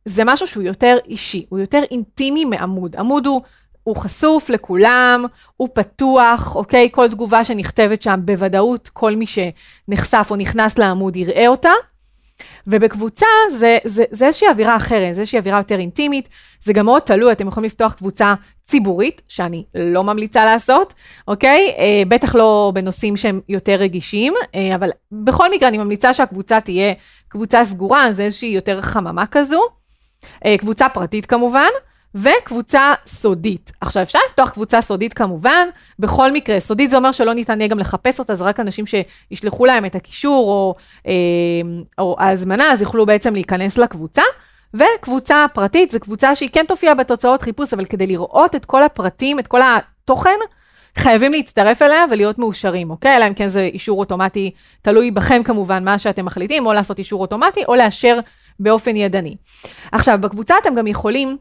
זה 0.05 0.23
משהו 0.25 0.47
שהוא 0.47 0.63
יותר 0.63 0.97
אישי, 1.05 1.45
הוא 1.49 1.59
יותר 1.59 1.81
אינטימי 1.91 2.45
מעמוד. 2.45 2.95
עמוד 2.95 3.25
הוא, 3.25 3.41
הוא 3.83 3.95
חשוף 3.95 4.49
לכולם, 4.49 5.25
הוא 5.57 5.69
פתוח, 5.73 6.55
אוקיי? 6.55 6.89
כל 6.91 7.09
תגובה 7.09 7.45
שנכתבת 7.45 8.01
שם, 8.01 8.19
בוודאות 8.25 8.89
כל 8.89 9.15
מי 9.15 9.25
שנחשף 9.27 10.27
או 10.29 10.35
נכנס 10.35 10.77
לעמוד 10.77 11.15
יראה 11.15 11.47
אותה. 11.47 11.71
ובקבוצה 12.67 13.25
זה, 13.51 13.77
זה, 13.83 14.03
זה 14.11 14.25
איזושהי 14.25 14.47
אווירה 14.47 14.75
אחרת, 14.75 15.15
זה 15.15 15.21
איזושהי 15.21 15.39
אווירה 15.39 15.57
יותר 15.57 15.79
אינטימית, 15.79 16.29
זה 16.61 16.73
גם 16.73 16.85
מאוד 16.85 17.01
תלוי, 17.01 17.31
אתם 17.31 17.47
יכולים 17.47 17.67
לפתוח 17.67 17.93
קבוצה 17.93 18.33
ציבורית, 18.67 19.21
שאני 19.27 19.63
לא 19.75 20.03
ממליצה 20.03 20.45
לעשות, 20.45 20.93
אוקיי? 21.27 21.73
אה, 21.77 22.03
בטח 22.07 22.35
לא 22.35 22.71
בנושאים 22.75 23.17
שהם 23.17 23.41
יותר 23.49 23.75
רגישים, 23.75 24.33
אה, 24.55 24.75
אבל 24.75 24.89
בכל 25.11 25.51
מקרה 25.51 25.69
אני 25.69 25.77
ממליצה 25.77 26.13
שהקבוצה 26.13 26.61
תהיה 26.61 26.93
קבוצה 27.27 27.65
סגורה, 27.65 28.11
זה 28.11 28.23
איזושהי 28.23 28.49
יותר 28.49 28.81
חממה 28.81 29.25
כזו, 29.27 29.61
אה, 30.45 30.57
קבוצה 30.57 30.89
פרטית 30.89 31.25
כמובן. 31.25 31.69
וקבוצה 32.15 32.93
סודית. 33.05 33.71
עכשיו, 33.81 34.03
אפשר 34.03 34.19
לפתוח 34.29 34.49
קבוצה 34.49 34.81
סודית 34.81 35.13
כמובן, 35.13 35.67
בכל 35.99 36.31
מקרה, 36.31 36.59
סודית 36.59 36.89
זה 36.89 36.97
אומר 36.97 37.11
שלא 37.11 37.33
ניתן 37.33 37.61
יהיה 37.61 37.67
גם 37.67 37.79
לחפש 37.79 38.19
אותה, 38.19 38.35
זה 38.35 38.43
רק 38.43 38.59
אנשים 38.59 38.85
שישלחו 38.85 39.65
להם 39.65 39.85
את 39.85 39.95
הקישור 39.95 40.49
או, 40.49 40.75
אה, 41.07 41.11
או 41.99 42.15
ההזמנה, 42.19 42.71
אז 42.71 42.81
יוכלו 42.81 43.05
בעצם 43.05 43.33
להיכנס 43.33 43.77
לקבוצה. 43.77 44.21
וקבוצה 44.73 45.45
פרטית, 45.53 45.91
זו 45.91 45.99
קבוצה 45.99 46.35
שהיא 46.35 46.49
כן 46.53 46.65
תופיע 46.67 46.93
בתוצאות 46.93 47.41
חיפוש, 47.41 47.73
אבל 47.73 47.85
כדי 47.85 48.07
לראות 48.07 48.55
את 48.55 48.65
כל 48.65 48.83
הפרטים, 48.83 49.39
את 49.39 49.47
כל 49.47 49.61
התוכן, 49.61 50.39
חייבים 50.97 51.31
להצטרף 51.31 51.81
אליה 51.81 52.05
ולהיות 52.11 52.39
מאושרים, 52.39 52.89
אוקיי? 52.89 53.17
אלא 53.17 53.27
אם 53.27 53.33
כן 53.33 53.49
זה 53.49 53.61
אישור 53.61 53.99
אוטומטי, 53.99 54.51
תלוי 54.81 55.11
בכם 55.11 55.41
כמובן, 55.43 55.83
מה 55.83 55.99
שאתם 55.99 56.25
מחליטים, 56.25 56.65
או 56.65 56.73
לעשות 56.73 56.99
אישור 56.99 57.21
אוטומטי, 57.21 57.65
או 57.67 57.75
לאשר 57.75 58.19
באופן 58.59 58.95
ידני. 58.95 59.35
עכשיו, 59.91 60.17
בקבוצה 60.21 60.55
אתם 60.61 60.75
גם 60.75 60.87
יכולים 60.87 61.37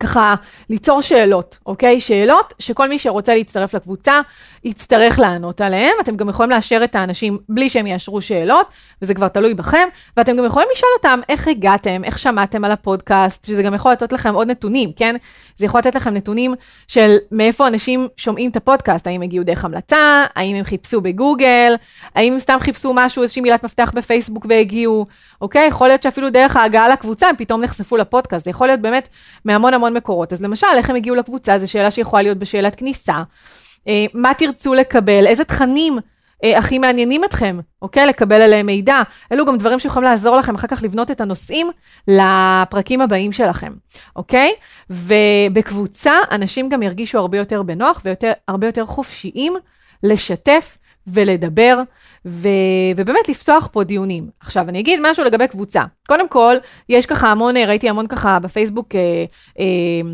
ככה 0.00 0.34
ליצור 0.70 1.02
שאלות, 1.02 1.58
אוקיי? 1.66 2.00
שאלות 2.00 2.54
שכל 2.58 2.88
מי 2.88 2.98
שרוצה 2.98 3.34
להצטרף 3.34 3.74
לקבוצה 3.74 4.20
יצטרך 4.64 5.18
לענות 5.18 5.60
עליהן. 5.60 5.92
אתם 6.00 6.16
גם 6.16 6.28
יכולים 6.28 6.50
לאשר 6.50 6.80
את 6.84 6.94
האנשים 6.94 7.38
בלי 7.48 7.68
שהם 7.68 7.86
יאשרו 7.86 8.20
שאלות, 8.20 8.66
וזה 9.02 9.14
כבר 9.14 9.28
תלוי 9.28 9.54
בכם, 9.54 9.88
ואתם 10.16 10.36
גם 10.36 10.44
יכולים 10.44 10.68
לשאול 10.72 10.90
אותם 10.96 11.20
איך 11.28 11.48
הגעתם, 11.48 12.04
איך 12.04 12.18
שמעתם 12.18 12.64
על 12.64 12.72
הפודקאסט, 12.72 13.44
שזה 13.44 13.62
גם 13.62 13.74
יכול 13.74 13.92
לתת 13.92 14.12
לכם 14.12 14.34
עוד 14.34 14.50
נתונים, 14.50 14.92
כן? 14.96 15.16
זה 15.56 15.66
יכול 15.66 15.80
לתת 15.80 15.94
לכם 15.94 16.14
נתונים 16.14 16.54
של 16.88 17.16
מאיפה 17.32 17.66
אנשים 17.66 18.08
שומעים 18.16 18.50
את 18.50 18.56
הפודקאסט, 18.56 19.06
האם 19.06 19.22
הגיעו 19.22 19.44
דרך 19.44 19.64
המלצה, 19.64 20.24
האם 20.36 20.56
הם 20.56 20.64
חיפשו 20.64 21.00
בגוגל, 21.00 21.74
האם 22.14 22.36
סתם 22.38 22.58
חיפשו 22.60 22.92
משהו, 22.94 23.22
איזושהי 23.22 23.42
מילת 23.42 23.64
מפתח 23.64 23.92
בפייסבוק 23.94 24.46
והגיעו, 24.48 25.06
אוקיי? 25.40 25.66
יכול 25.66 25.88
להיות 25.88 26.02
שאפילו 26.02 26.30
דרך 26.30 26.56
ההגעה 26.56 26.88
לקבוצה 26.88 27.28
הם 27.28 27.36
פתאום 27.36 27.60
נחשפו 27.60 27.96
לפודקאסט, 27.96 28.44
זה 28.44 28.50
יכול 28.50 28.66
להיות 28.66 28.80
באמת 28.80 29.08
מהמון 29.44 29.74
המון 29.74 29.91
מקורות. 29.94 30.32
אז 30.32 30.42
למשל, 30.42 30.66
איך 30.76 30.90
הם 30.90 30.96
הגיעו 30.96 31.16
לקבוצה, 31.16 31.58
זו 31.58 31.70
שאלה 31.70 31.90
שיכולה 31.90 32.22
להיות 32.22 32.38
בשאלת 32.38 32.74
כניסה. 32.74 33.22
אה, 33.88 34.06
מה 34.14 34.34
תרצו 34.38 34.74
לקבל, 34.74 35.26
איזה 35.26 35.44
תכנים 35.44 35.98
אה, 36.44 36.58
הכי 36.58 36.78
מעניינים 36.78 37.24
אתכם, 37.24 37.58
אוקיי? 37.82 38.06
לקבל 38.06 38.42
עליהם 38.42 38.66
מידע. 38.66 39.02
אלו 39.32 39.46
גם 39.46 39.58
דברים 39.58 39.78
שיכולים 39.78 40.08
לעזור 40.08 40.36
לכם 40.36 40.54
אחר 40.54 40.66
כך 40.66 40.82
לבנות 40.82 41.10
את 41.10 41.20
הנושאים 41.20 41.70
לפרקים 42.08 43.00
הבאים 43.00 43.32
שלכם, 43.32 43.72
אוקיי? 44.16 44.52
ובקבוצה 44.90 46.12
אנשים 46.30 46.68
גם 46.68 46.82
ירגישו 46.82 47.18
הרבה 47.18 47.38
יותר 47.38 47.62
בנוח 47.62 48.02
והרבה 48.04 48.66
יותר 48.66 48.86
חופשיים 48.86 49.54
לשתף 50.02 50.78
ולדבר, 51.06 51.82
ו, 52.26 52.48
ובאמת 52.96 53.28
לפתוח 53.28 53.68
פה 53.72 53.84
דיונים. 53.84 54.30
עכשיו, 54.40 54.68
אני 54.68 54.80
אגיד 54.80 55.00
משהו 55.02 55.24
לגבי 55.24 55.48
קבוצה. 55.48 55.82
קודם 56.08 56.28
כל, 56.28 56.56
יש 56.88 57.06
ככה 57.06 57.28
המון, 57.28 57.56
ראיתי 57.56 57.88
המון 57.88 58.06
ככה 58.06 58.38
בפייסבוק, 58.38 58.94
אה, 58.94 59.24
אה, 59.58 60.10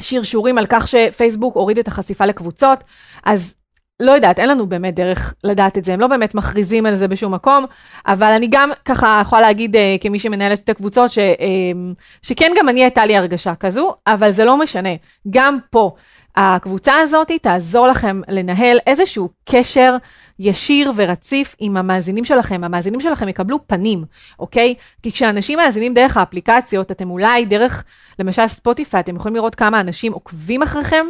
שרשורים 0.00 0.58
על 0.58 0.66
כך 0.68 0.88
שפייסבוק 0.88 1.54
הוריד 1.56 1.78
את 1.78 1.88
החשיפה 1.88 2.26
לקבוצות, 2.26 2.84
אז 3.24 3.54
לא 4.00 4.12
יודעת, 4.12 4.38
אין 4.38 4.48
לנו 4.48 4.66
באמת 4.66 4.94
דרך 4.94 5.34
לדעת 5.44 5.78
את 5.78 5.84
זה, 5.84 5.94
הם 5.94 6.00
לא 6.00 6.06
באמת 6.06 6.34
מכריזים 6.34 6.86
על 6.86 6.94
זה 6.94 7.08
בשום 7.08 7.34
מקום, 7.34 7.64
אבל 8.06 8.32
אני 8.32 8.48
גם 8.50 8.70
ככה 8.84 9.18
יכולה 9.22 9.42
להגיד 9.42 9.76
uh, 9.76 9.78
כמי 10.00 10.18
שמנהלת 10.18 10.60
את 10.64 10.68
הקבוצות, 10.68 11.10
ש, 11.10 11.18
uh, 11.18 12.02
שכן 12.22 12.52
גם 12.58 12.68
אני 12.68 12.82
הייתה 12.82 13.06
לי 13.06 13.16
הרגשה 13.16 13.54
כזו, 13.54 13.94
אבל 14.06 14.32
זה 14.32 14.44
לא 14.44 14.56
משנה, 14.56 14.88
גם 15.30 15.58
פה. 15.70 15.94
הקבוצה 16.36 16.96
הזאת 16.96 17.30
תעזור 17.42 17.86
לכם 17.86 18.20
לנהל 18.28 18.78
איזשהו 18.86 19.28
קשר 19.44 19.96
ישיר 20.38 20.92
ורציף 20.96 21.56
עם 21.58 21.76
המאזינים 21.76 22.24
שלכם. 22.24 22.64
המאזינים 22.64 23.00
שלכם 23.00 23.28
יקבלו 23.28 23.58
פנים, 23.66 24.04
אוקיי? 24.38 24.74
כי 25.02 25.12
כשאנשים 25.12 25.58
מאזינים 25.58 25.94
דרך 25.94 26.16
האפליקציות, 26.16 26.90
אתם 26.90 27.10
אולי 27.10 27.44
דרך, 27.44 27.84
למשל 28.18 28.48
ספוטיפיי, 28.48 29.00
אתם 29.00 29.16
יכולים 29.16 29.36
לראות 29.36 29.54
כמה 29.54 29.80
אנשים 29.80 30.12
עוקבים 30.12 30.62
אחריכם 30.62 31.06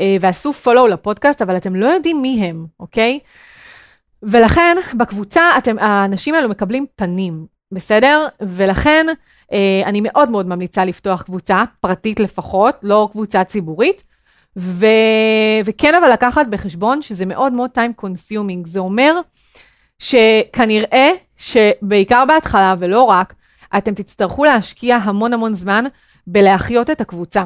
אה, 0.00 0.16
ועשו 0.20 0.52
follow 0.64 0.88
לפודקאסט, 0.88 1.42
אבל 1.42 1.56
אתם 1.56 1.76
לא 1.76 1.86
יודעים 1.86 2.22
מי 2.22 2.44
הם, 2.44 2.66
אוקיי? 2.80 3.18
ולכן 4.22 4.76
בקבוצה 4.94 5.42
אתם, 5.58 5.78
האנשים 5.78 6.34
האלו 6.34 6.48
מקבלים 6.48 6.86
פנים, 6.96 7.46
בסדר? 7.72 8.26
ולכן 8.40 9.06
אה, 9.52 9.82
אני 9.84 10.00
מאוד 10.02 10.30
מאוד 10.30 10.46
ממליצה 10.46 10.84
לפתוח 10.84 11.22
קבוצה, 11.22 11.64
פרטית 11.80 12.20
לפחות, 12.20 12.74
לא 12.82 13.08
קבוצה 13.12 13.44
ציבורית. 13.44 14.11
ו... 14.56 14.86
וכן 15.64 15.94
אבל 15.94 16.12
לקחת 16.12 16.46
בחשבון 16.46 17.02
שזה 17.02 17.26
מאוד 17.26 17.52
מאוד 17.52 17.70
time 17.74 18.04
consuming, 18.04 18.68
זה 18.68 18.78
אומר 18.78 19.14
שכנראה 19.98 21.10
שבעיקר 21.36 22.24
בהתחלה 22.28 22.74
ולא 22.78 23.02
רק, 23.02 23.34
אתם 23.76 23.94
תצטרכו 23.94 24.44
להשקיע 24.44 24.96
המון 24.96 25.32
המון 25.32 25.54
זמן 25.54 25.84
בלהחיות 26.26 26.90
את 26.90 27.00
הקבוצה. 27.00 27.44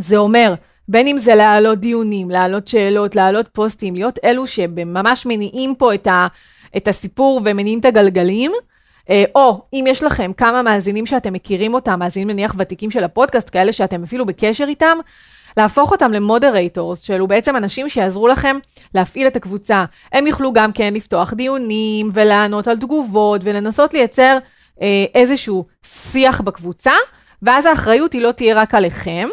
זה 0.00 0.16
אומר, 0.16 0.54
בין 0.88 1.08
אם 1.08 1.18
זה 1.18 1.34
להעלות 1.34 1.78
דיונים, 1.78 2.30
להעלות 2.30 2.68
שאלות, 2.68 3.16
להעלות 3.16 3.48
פוסטים, 3.52 3.94
להיות 3.94 4.18
אלו 4.24 4.46
שממש 4.46 5.26
מניעים 5.26 5.74
פה 5.74 5.94
את, 5.94 6.06
ה, 6.06 6.26
את 6.76 6.88
הסיפור 6.88 7.40
ומניעים 7.44 7.78
את 7.78 7.84
הגלגלים, 7.84 8.52
אה, 9.10 9.24
או 9.34 9.62
אם 9.72 9.84
יש 9.88 10.02
לכם 10.02 10.32
כמה 10.36 10.62
מאזינים 10.62 11.06
שאתם 11.06 11.32
מכירים 11.32 11.74
אותם, 11.74 11.98
מאזינים 11.98 12.30
נניח 12.30 12.54
ותיקים 12.58 12.90
של 12.90 13.04
הפודקאסט, 13.04 13.50
כאלה 13.50 13.72
שאתם 13.72 14.02
אפילו 14.02 14.26
בקשר 14.26 14.64
איתם, 14.68 14.98
להפוך 15.56 15.92
אותם 15.92 16.12
למודרטורס, 16.12 17.00
שאלו 17.00 17.26
בעצם 17.26 17.56
אנשים 17.56 17.88
שיעזרו 17.88 18.28
לכם 18.28 18.56
להפעיל 18.94 19.26
את 19.26 19.36
הקבוצה. 19.36 19.84
הם 20.12 20.26
יוכלו 20.26 20.52
גם 20.52 20.72
כן 20.72 20.94
לפתוח 20.94 21.32
דיונים 21.32 22.10
ולענות 22.14 22.68
על 22.68 22.78
תגובות 22.78 23.40
ולנסות 23.44 23.94
לייצר 23.94 24.38
אה, 24.82 25.04
איזשהו 25.14 25.66
שיח 25.82 26.40
בקבוצה, 26.40 26.92
ואז 27.42 27.66
האחריות 27.66 28.12
היא 28.12 28.22
לא 28.22 28.32
תהיה 28.32 28.54
רק 28.54 28.74
עליכם. 28.74 29.28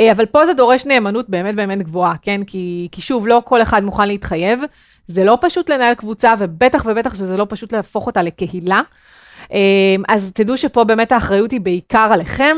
אה, 0.00 0.12
אבל 0.12 0.26
פה 0.26 0.46
זה 0.46 0.52
דורש 0.52 0.86
נאמנות 0.86 1.30
באמת 1.30 1.54
באמת 1.54 1.82
גבוהה, 1.82 2.14
כן? 2.22 2.44
כי, 2.44 2.88
כי 2.92 3.02
שוב, 3.02 3.26
לא 3.26 3.42
כל 3.44 3.62
אחד 3.62 3.84
מוכן 3.84 4.08
להתחייב. 4.08 4.60
זה 5.08 5.24
לא 5.24 5.38
פשוט 5.40 5.70
לנהל 5.70 5.94
קבוצה, 5.94 6.34
ובטח 6.38 6.82
ובטח 6.86 7.14
שזה 7.14 7.36
לא 7.36 7.46
פשוט 7.48 7.72
להפוך 7.72 8.06
אותה 8.06 8.22
לקהילה. 8.22 8.80
אמ, 9.52 10.02
אז 10.08 10.30
תדעו 10.34 10.56
שפה 10.56 10.84
באמת 10.84 11.12
האחריות 11.12 11.50
היא 11.50 11.60
בעיקר 11.60 12.08
עליכם, 12.12 12.56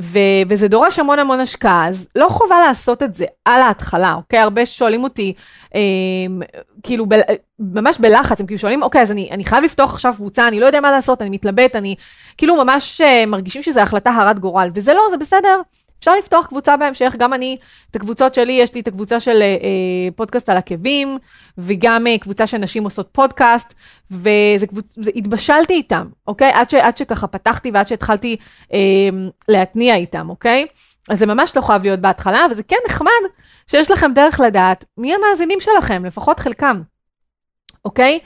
ו- 0.00 0.18
וזה 0.48 0.68
דורש 0.68 0.98
המון 0.98 1.18
המון 1.18 1.40
השקעה, 1.40 1.88
אז 1.88 2.08
לא 2.14 2.28
חובה 2.28 2.60
לעשות 2.66 3.02
את 3.02 3.14
זה 3.14 3.24
על 3.44 3.60
ההתחלה, 3.60 4.14
אוקיי? 4.14 4.38
הרבה 4.38 4.66
שואלים 4.66 5.04
אותי, 5.04 5.32
אה, 5.74 5.80
כאילו, 6.82 7.06
ב- 7.08 7.14
ממש 7.58 7.98
בלחץ, 7.98 8.40
הם 8.40 8.46
כאילו 8.46 8.58
שואלים, 8.58 8.82
אוקיי, 8.82 9.02
אז 9.02 9.10
אני, 9.12 9.28
אני 9.30 9.44
חייב 9.44 9.64
לפתוח 9.64 9.92
עכשיו 9.92 10.14
קבוצה, 10.16 10.48
אני 10.48 10.60
לא 10.60 10.66
יודע 10.66 10.80
מה 10.80 10.90
לעשות, 10.90 11.22
אני 11.22 11.30
מתלבט, 11.30 11.76
אני 11.76 11.94
כאילו 12.36 12.64
ממש 12.64 13.00
אה, 13.00 13.26
מרגישים 13.26 13.62
שזו 13.62 13.80
החלטה 13.80 14.10
הרת 14.10 14.38
גורל, 14.38 14.70
וזה 14.74 14.94
לא, 14.94 15.02
זה 15.10 15.16
בסדר. 15.16 15.60
אפשר 16.04 16.16
לפתוח 16.18 16.46
קבוצה 16.46 16.76
בהמשך, 16.76 17.14
גם 17.18 17.34
אני, 17.34 17.56
את 17.90 17.96
הקבוצות 17.96 18.34
שלי, 18.34 18.52
יש 18.52 18.74
לי 18.74 18.80
את 18.80 18.88
הקבוצה 18.88 19.20
של 19.20 19.42
אה, 19.42 19.46
אה 19.46 20.10
פודקאסט 20.16 20.48
על 20.48 20.56
עקבים, 20.56 21.18
וגם 21.58 22.06
אה, 22.06 22.18
קבוצה 22.18 22.46
של 22.46 22.58
נשים 22.58 22.84
עושות 22.84 23.08
פודקאסט, 23.12 23.74
וזה 24.10 24.66
קבוצ... 24.68 24.96
התבשלתי 25.16 25.72
איתם, 25.72 26.06
אוקיי? 26.26 26.50
עד, 26.54 26.70
ש, 26.70 26.74
עד 26.74 26.96
שככה 26.96 27.26
פתחתי 27.26 27.70
ועד 27.74 27.88
שהתחלתי 27.88 28.36
אה, 28.72 28.78
להתניע 29.48 29.96
איתם, 29.96 30.30
אוקיי? 30.30 30.66
אז 31.10 31.18
זה 31.18 31.26
ממש 31.26 31.56
לא 31.56 31.60
חייב 31.60 31.82
להיות 31.82 32.00
בהתחלה, 32.00 32.46
וזה 32.50 32.62
כן 32.62 32.76
נחמד 32.88 33.10
שיש 33.66 33.90
לכם 33.90 34.12
דרך 34.14 34.40
לדעת 34.40 34.84
מי 34.98 35.14
המאזינים 35.14 35.60
שלכם, 35.60 36.04
לפחות 36.04 36.40
חלקם, 36.40 36.82
אוקיי? 37.84 38.18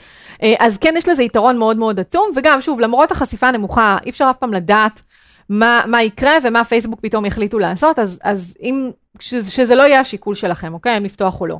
אה, 0.43 0.53
אז 0.59 0.77
כן, 0.77 0.93
יש 0.97 1.09
לזה 1.09 1.23
יתרון 1.23 1.57
מאוד 1.57 1.77
מאוד 1.77 1.99
עצום, 1.99 2.31
וגם, 2.35 2.61
שוב, 2.61 2.79
למרות 2.79 3.11
החשיפה 3.11 3.47
הנמוכה, 3.47 3.97
אי 4.05 4.09
אפשר 4.09 4.27
אף 4.29 4.37
פעם 4.37 4.53
לדעת 4.53 5.01
מה, 5.49 5.81
מה 5.87 6.03
יקרה 6.03 6.33
ומה 6.43 6.63
פייסבוק 6.63 6.99
פתאום 6.99 7.25
יחליטו 7.25 7.59
לעשות, 7.59 7.99
אז, 7.99 8.19
אז 8.23 8.57
אם, 8.61 8.91
שזה, 9.19 9.51
שזה 9.51 9.75
לא 9.75 9.83
יהיה 9.83 9.99
השיקול 9.99 10.35
שלכם, 10.35 10.73
אוקיי? 10.73 10.97
אם 10.97 11.03
לפתוח 11.03 11.41
או 11.41 11.45
לא. 11.45 11.59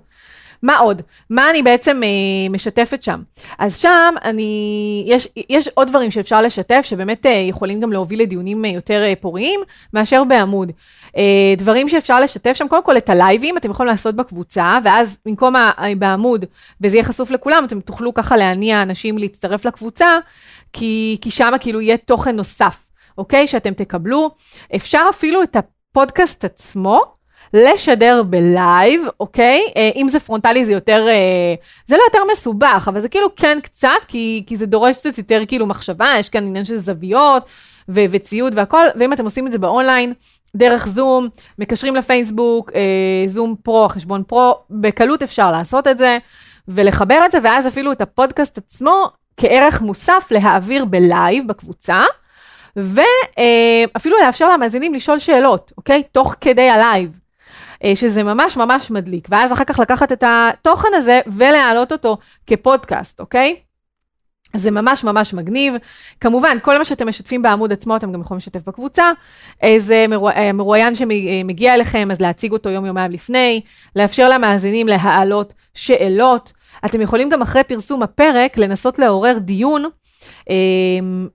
מה 0.63 0.77
עוד? 0.77 1.01
מה 1.29 1.49
אני 1.49 1.63
בעצם 1.63 2.01
אה, 2.03 2.49
משתפת 2.49 3.03
שם? 3.03 3.21
אז 3.59 3.77
שם 3.77 4.15
אני, 4.23 5.03
יש, 5.07 5.27
יש 5.49 5.67
עוד 5.73 5.87
דברים 5.87 6.11
שאפשר 6.11 6.41
לשתף, 6.41 6.81
שבאמת 6.83 7.25
אה, 7.25 7.31
יכולים 7.31 7.79
גם 7.79 7.91
להוביל 7.91 8.21
לדיונים 8.21 8.65
אה, 8.65 8.69
יותר 8.69 9.03
אה, 9.03 9.13
פוריים, 9.21 9.59
מאשר 9.93 10.23
בעמוד. 10.23 10.71
אה, 11.17 11.53
דברים 11.57 11.89
שאפשר 11.89 12.19
לשתף 12.19 12.53
שם, 12.53 12.67
קודם 12.67 12.83
כל 12.83 12.97
את 12.97 13.09
הלייבים, 13.09 13.57
אתם 13.57 13.69
יכולים 13.69 13.91
לעשות 13.91 14.15
בקבוצה, 14.15 14.77
ואז 14.83 15.17
במקום 15.25 15.55
ה, 15.55 15.71
אה, 15.79 15.95
בעמוד, 15.97 16.45
וזה 16.81 16.97
יהיה 16.97 17.03
חשוף 17.03 17.31
לכולם, 17.31 17.63
אתם 17.65 17.79
תוכלו 17.79 18.13
ככה 18.13 18.37
להניע 18.37 18.81
אנשים 18.81 19.17
להצטרף 19.17 19.65
לקבוצה, 19.65 20.17
כי, 20.73 21.17
כי 21.21 21.31
שם 21.31 21.53
כאילו 21.59 21.81
יהיה 21.81 21.97
תוכן 21.97 22.35
נוסף. 22.35 22.88
אוקיי? 23.19 23.47
שאתם 23.47 23.73
תקבלו. 23.73 24.29
אפשר 24.75 25.01
אפילו 25.09 25.43
את 25.43 25.55
הפודקאסט 25.55 26.45
עצמו 26.45 27.01
לשדר 27.53 28.23
בלייב, 28.23 29.01
אוקיי? 29.19 29.61
אה, 29.77 29.89
אם 29.95 30.09
זה 30.09 30.19
פרונטלי 30.19 30.65
זה 30.65 30.71
יותר, 30.71 31.07
אה, 31.09 31.55
זה 31.87 31.97
לא 31.97 32.01
יותר 32.03 32.19
מסובך, 32.33 32.87
אבל 32.87 33.01
זה 33.01 33.09
כאילו 33.09 33.35
כן 33.35 33.59
קצת, 33.63 33.89
כי, 34.07 34.43
כי 34.47 34.57
זה 34.57 34.65
דורש 34.65 34.95
קצת 34.95 35.17
יותר 35.17 35.43
כאילו 35.47 35.65
מחשבה, 35.65 36.13
יש 36.19 36.29
כאן 36.29 36.47
עניין 36.47 36.65
של 36.65 36.75
זוויות 36.75 37.43
ו- 37.89 38.05
וציוד 38.11 38.53
והכל, 38.55 38.85
ואם 38.99 39.13
אתם 39.13 39.25
עושים 39.25 39.47
את 39.47 39.51
זה 39.51 39.57
באונליין, 39.57 40.13
דרך 40.55 40.87
זום, 40.87 41.29
מקשרים 41.59 41.95
לפייסבוק, 41.95 42.71
אה, 42.75 43.27
זום 43.27 43.55
Pro, 43.63 43.89
חשבון 43.89 44.23
Pro, 44.27 44.55
בקלות 44.69 45.23
אפשר 45.23 45.51
לעשות 45.51 45.87
את 45.87 45.97
זה, 45.97 46.17
ולחבר 46.67 47.21
את 47.25 47.31
זה, 47.31 47.37
ואז 47.43 47.67
אפילו 47.67 47.91
את 47.91 48.01
הפודקאסט 48.01 48.57
עצמו 48.57 49.09
כערך 49.37 49.81
מוסף 49.81 50.27
להעביר 50.31 50.85
בלייב 50.85 51.47
בקבוצה. 51.47 52.03
ואפילו 52.75 54.17
לאפשר 54.25 54.49
למאזינים 54.53 54.93
לשאול 54.93 55.19
שאלות, 55.19 55.71
אוקיי? 55.77 56.03
תוך 56.11 56.35
כדי 56.41 56.69
הלייב. 56.69 57.19
אה, 57.83 57.95
שזה 57.95 58.23
ממש 58.23 58.57
ממש 58.57 58.91
מדליק, 58.91 59.27
ואז 59.31 59.53
אחר 59.53 59.63
כך 59.63 59.79
לקחת 59.79 60.11
את 60.11 60.23
התוכן 60.27 60.89
הזה 60.93 61.19
ולהעלות 61.27 61.91
אותו 61.91 62.17
כפודקאסט, 62.47 63.19
אוקיי? 63.19 63.55
זה 64.55 64.71
ממש 64.71 65.03
ממש 65.03 65.33
מגניב. 65.33 65.73
כמובן, 66.21 66.57
כל 66.61 66.77
מה 66.77 66.85
שאתם 66.85 67.07
משתפים 67.07 67.41
בעמוד 67.41 67.73
עצמו, 67.73 67.95
אתם 67.95 68.11
גם 68.11 68.21
יכולים 68.21 68.37
לשתף 68.37 68.67
בקבוצה. 68.67 69.11
איזה 69.61 70.05
אה, 70.35 70.53
מרואיין 70.53 70.95
שמגיע 70.95 71.73
אליכם, 71.73 72.07
אז 72.11 72.21
להציג 72.21 72.51
אותו 72.51 72.69
יום 72.69 72.85
יומיים 72.85 73.11
לפני, 73.11 73.61
לאפשר 73.95 74.29
למאזינים 74.29 74.87
להעלות 74.87 75.53
שאלות. 75.73 76.53
אתם 76.85 77.01
יכולים 77.01 77.29
גם 77.29 77.41
אחרי 77.41 77.63
פרסום 77.63 78.03
הפרק 78.03 78.57
לנסות 78.57 78.99
לעורר 78.99 79.37
דיון 79.37 79.85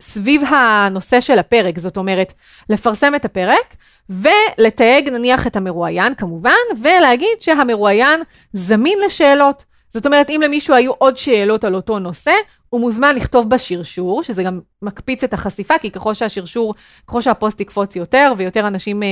סביב 0.00 0.42
הנושא 0.48 1.20
של 1.20 1.38
הפרק, 1.38 1.78
זאת 1.78 1.96
אומרת, 1.96 2.32
לפרסם 2.70 3.14
את 3.14 3.24
הפרק 3.24 3.74
ולתייג 4.10 5.08
נניח 5.08 5.46
את 5.46 5.56
המרואיין 5.56 6.14
כמובן, 6.14 6.52
ולהגיד 6.82 7.40
שהמרואיין 7.40 8.20
זמין 8.52 8.98
לשאלות. 9.06 9.64
זאת 9.90 10.06
אומרת, 10.06 10.30
אם 10.30 10.40
למישהו 10.44 10.74
היו 10.74 10.92
עוד 10.92 11.16
שאלות 11.16 11.64
על 11.64 11.74
אותו 11.74 11.98
נושא, 11.98 12.32
הוא 12.70 12.80
מוזמן 12.80 13.16
לכתוב 13.16 13.50
בשרשור, 13.50 14.22
שזה 14.22 14.42
גם 14.42 14.60
מקפיץ 14.82 15.24
את 15.24 15.32
החשיפה, 15.32 15.78
כי 15.78 15.90
ככל 15.90 16.14
שהשרשור, 16.14 16.74
ככל 17.06 17.20
שהפוסט 17.20 17.60
יקפוץ 17.60 17.96
יותר 17.96 18.32
ויותר 18.36 18.66
אנשים 18.66 19.02
אה, 19.02 19.08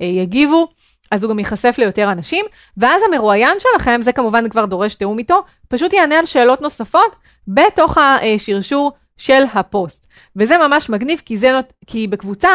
אה, 0.00 0.06
יגיבו, 0.06 0.68
אז 1.10 1.24
הוא 1.24 1.30
גם 1.30 1.38
ייחשף 1.38 1.74
ליותר 1.78 2.12
אנשים, 2.12 2.46
ואז 2.76 3.02
המרואיין 3.08 3.58
שלכם, 3.58 4.00
זה 4.02 4.12
כמובן 4.12 4.48
כבר 4.48 4.64
דורש 4.64 4.94
תיאום 4.94 5.18
איתו, 5.18 5.42
פשוט 5.68 5.92
יענה 5.92 6.18
על 6.18 6.26
שאלות 6.26 6.60
נוספות 6.60 7.16
בתוך 7.48 7.98
השרשור 7.98 8.92
של 9.16 9.42
הפוסט. 9.54 10.06
וזה 10.36 10.58
ממש 10.58 10.90
מגניב, 10.90 11.22
כי, 11.24 11.36
זה, 11.36 11.60
כי 11.86 12.06
בקבוצה 12.06 12.50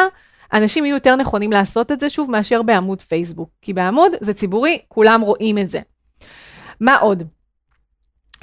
אנשים 0.53 0.85
יהיו 0.85 0.95
יותר 0.95 1.15
נכונים 1.15 1.51
לעשות 1.51 1.91
את 1.91 1.99
זה 1.99 2.09
שוב 2.09 2.31
מאשר 2.31 2.61
בעמוד 2.61 3.01
פייסבוק. 3.01 3.49
כי 3.61 3.73
בעמוד 3.73 4.11
זה 4.21 4.33
ציבורי, 4.33 4.79
כולם 4.87 5.21
רואים 5.21 5.57
את 5.57 5.69
זה. 5.69 5.79
מה 6.79 6.97
עוד? 6.97 7.23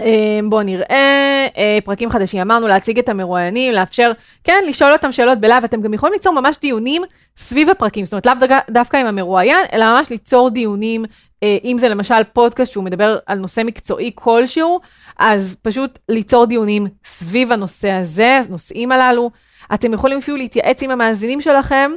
אמ, 0.01 0.51
בואו 0.51 0.63
נראה, 0.63 1.47
אה, 1.57 1.79
פרקים 1.85 2.11
חדשים, 2.11 2.41
אמרנו 2.41 2.69
להציג 2.69 2.99
את 2.99 3.09
המרואיינים, 3.09 3.73
לאפשר, 3.73 4.13
כן, 4.45 4.65
לשאול 4.69 4.93
אותם 4.93 5.13
שאלות 5.13 5.39
בלייב, 5.39 5.65
אתם 5.65 5.83
גם 5.83 5.95
יכולים 5.95 6.13
ליצור 6.13 6.33
ממש 6.35 6.57
דיונים 6.61 7.03
סביב 7.37 7.71
הפרקים, 7.71 8.05
זאת 8.05 8.13
אומרת, 8.13 8.27
לאו 8.27 8.57
דווקא 8.71 8.97
עם 8.97 9.07
המרואיין, 9.07 9.67
אלא 9.73 9.85
ממש 9.85 10.11
ליצור 10.11 10.51
דיונים, 10.51 11.05
אם 11.43 11.77
זה 11.79 11.89
למשל 11.89 12.25
פודקאסט 12.33 12.73
שהוא 12.73 12.85
מדבר 12.85 13.19
על 13.27 13.39
נושא 13.39 13.61
מקצועי 13.65 14.11
כלשהו, 14.15 14.81
אז 15.19 15.57
פשוט 15.63 15.99
ליצור 16.09 16.47
דיונים 16.47 16.87
סביב 17.05 17.53
הנושא 17.53 17.91
הזה, 17.91 18.41
הנושאים 18.49 18.93
הללו. 18.93 19.31
אתם 19.75 19.93
יכולים 19.93 20.19
אפילו 20.19 20.37
להתייעץ 20.37 20.83
עם 20.83 20.91
המאזינים 20.91 21.41
שלכם, 21.41 21.91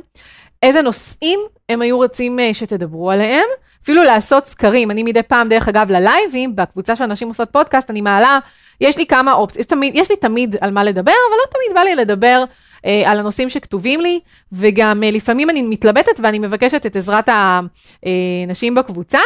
איזה 0.63 0.81
נושאים 0.81 1.39
הם 1.69 1.81
היו 1.81 1.97
רוצים 1.97 2.39
אה, 2.39 2.53
שתדברו 2.53 3.11
עליהם. 3.11 3.45
אפילו 3.83 4.03
לעשות 4.03 4.47
סקרים, 4.47 4.91
אני 4.91 5.03
מדי 5.03 5.23
פעם, 5.23 5.49
דרך 5.49 5.67
אגב, 5.67 5.91
ללייבים, 5.91 6.55
בקבוצה 6.55 6.95
של 6.95 7.03
נשים 7.03 7.27
עושות 7.27 7.49
פודקאסט, 7.51 7.89
אני 7.89 8.01
מעלה, 8.01 8.39
יש 8.81 8.97
לי 8.97 9.05
כמה 9.05 9.33
אופציות, 9.33 9.71
יש, 9.71 9.91
יש 9.93 10.09
לי 10.09 10.15
תמיד 10.15 10.55
על 10.61 10.71
מה 10.71 10.83
לדבר, 10.83 11.11
אבל 11.29 11.37
לא 11.37 11.53
תמיד 11.53 11.75
בא 11.75 11.81
לי 11.81 11.95
לדבר 11.95 12.43
אה, 12.85 13.03
על 13.05 13.19
הנושאים 13.19 13.49
שכתובים 13.49 14.01
לי, 14.01 14.19
וגם 14.51 15.03
אה, 15.03 15.11
לפעמים 15.11 15.49
אני 15.49 15.61
מתלבטת 15.61 16.19
ואני 16.19 16.39
מבקשת 16.39 16.85
את 16.85 16.95
עזרת 16.95 17.29
הנשים 17.29 18.77
אה, 18.77 18.83
בקבוצה. 18.83 19.19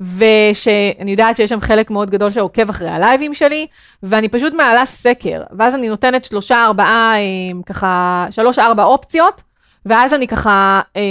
ושאני 0.00 1.10
יודעת 1.10 1.36
שיש 1.36 1.50
שם 1.50 1.60
חלק 1.60 1.90
מאוד 1.90 2.10
גדול 2.10 2.30
שעוקב 2.30 2.68
אחרי 2.70 2.88
הלייבים 2.88 3.34
שלי, 3.34 3.66
ואני 4.02 4.28
פשוט 4.28 4.52
מעלה 4.52 4.86
סקר, 4.86 5.42
ואז 5.58 5.74
אני 5.74 5.88
נותנת 5.88 6.24
שלושה, 6.24 6.64
ארבעה, 6.64 7.14
אה, 7.16 7.62
ככה, 7.66 8.26
שלוש, 8.30 8.58
ארבע 8.58 8.84
אופציות, 8.84 9.42
ואז 9.86 10.14
אני 10.14 10.28
ככה, 10.28 10.80
אה, 10.96 11.02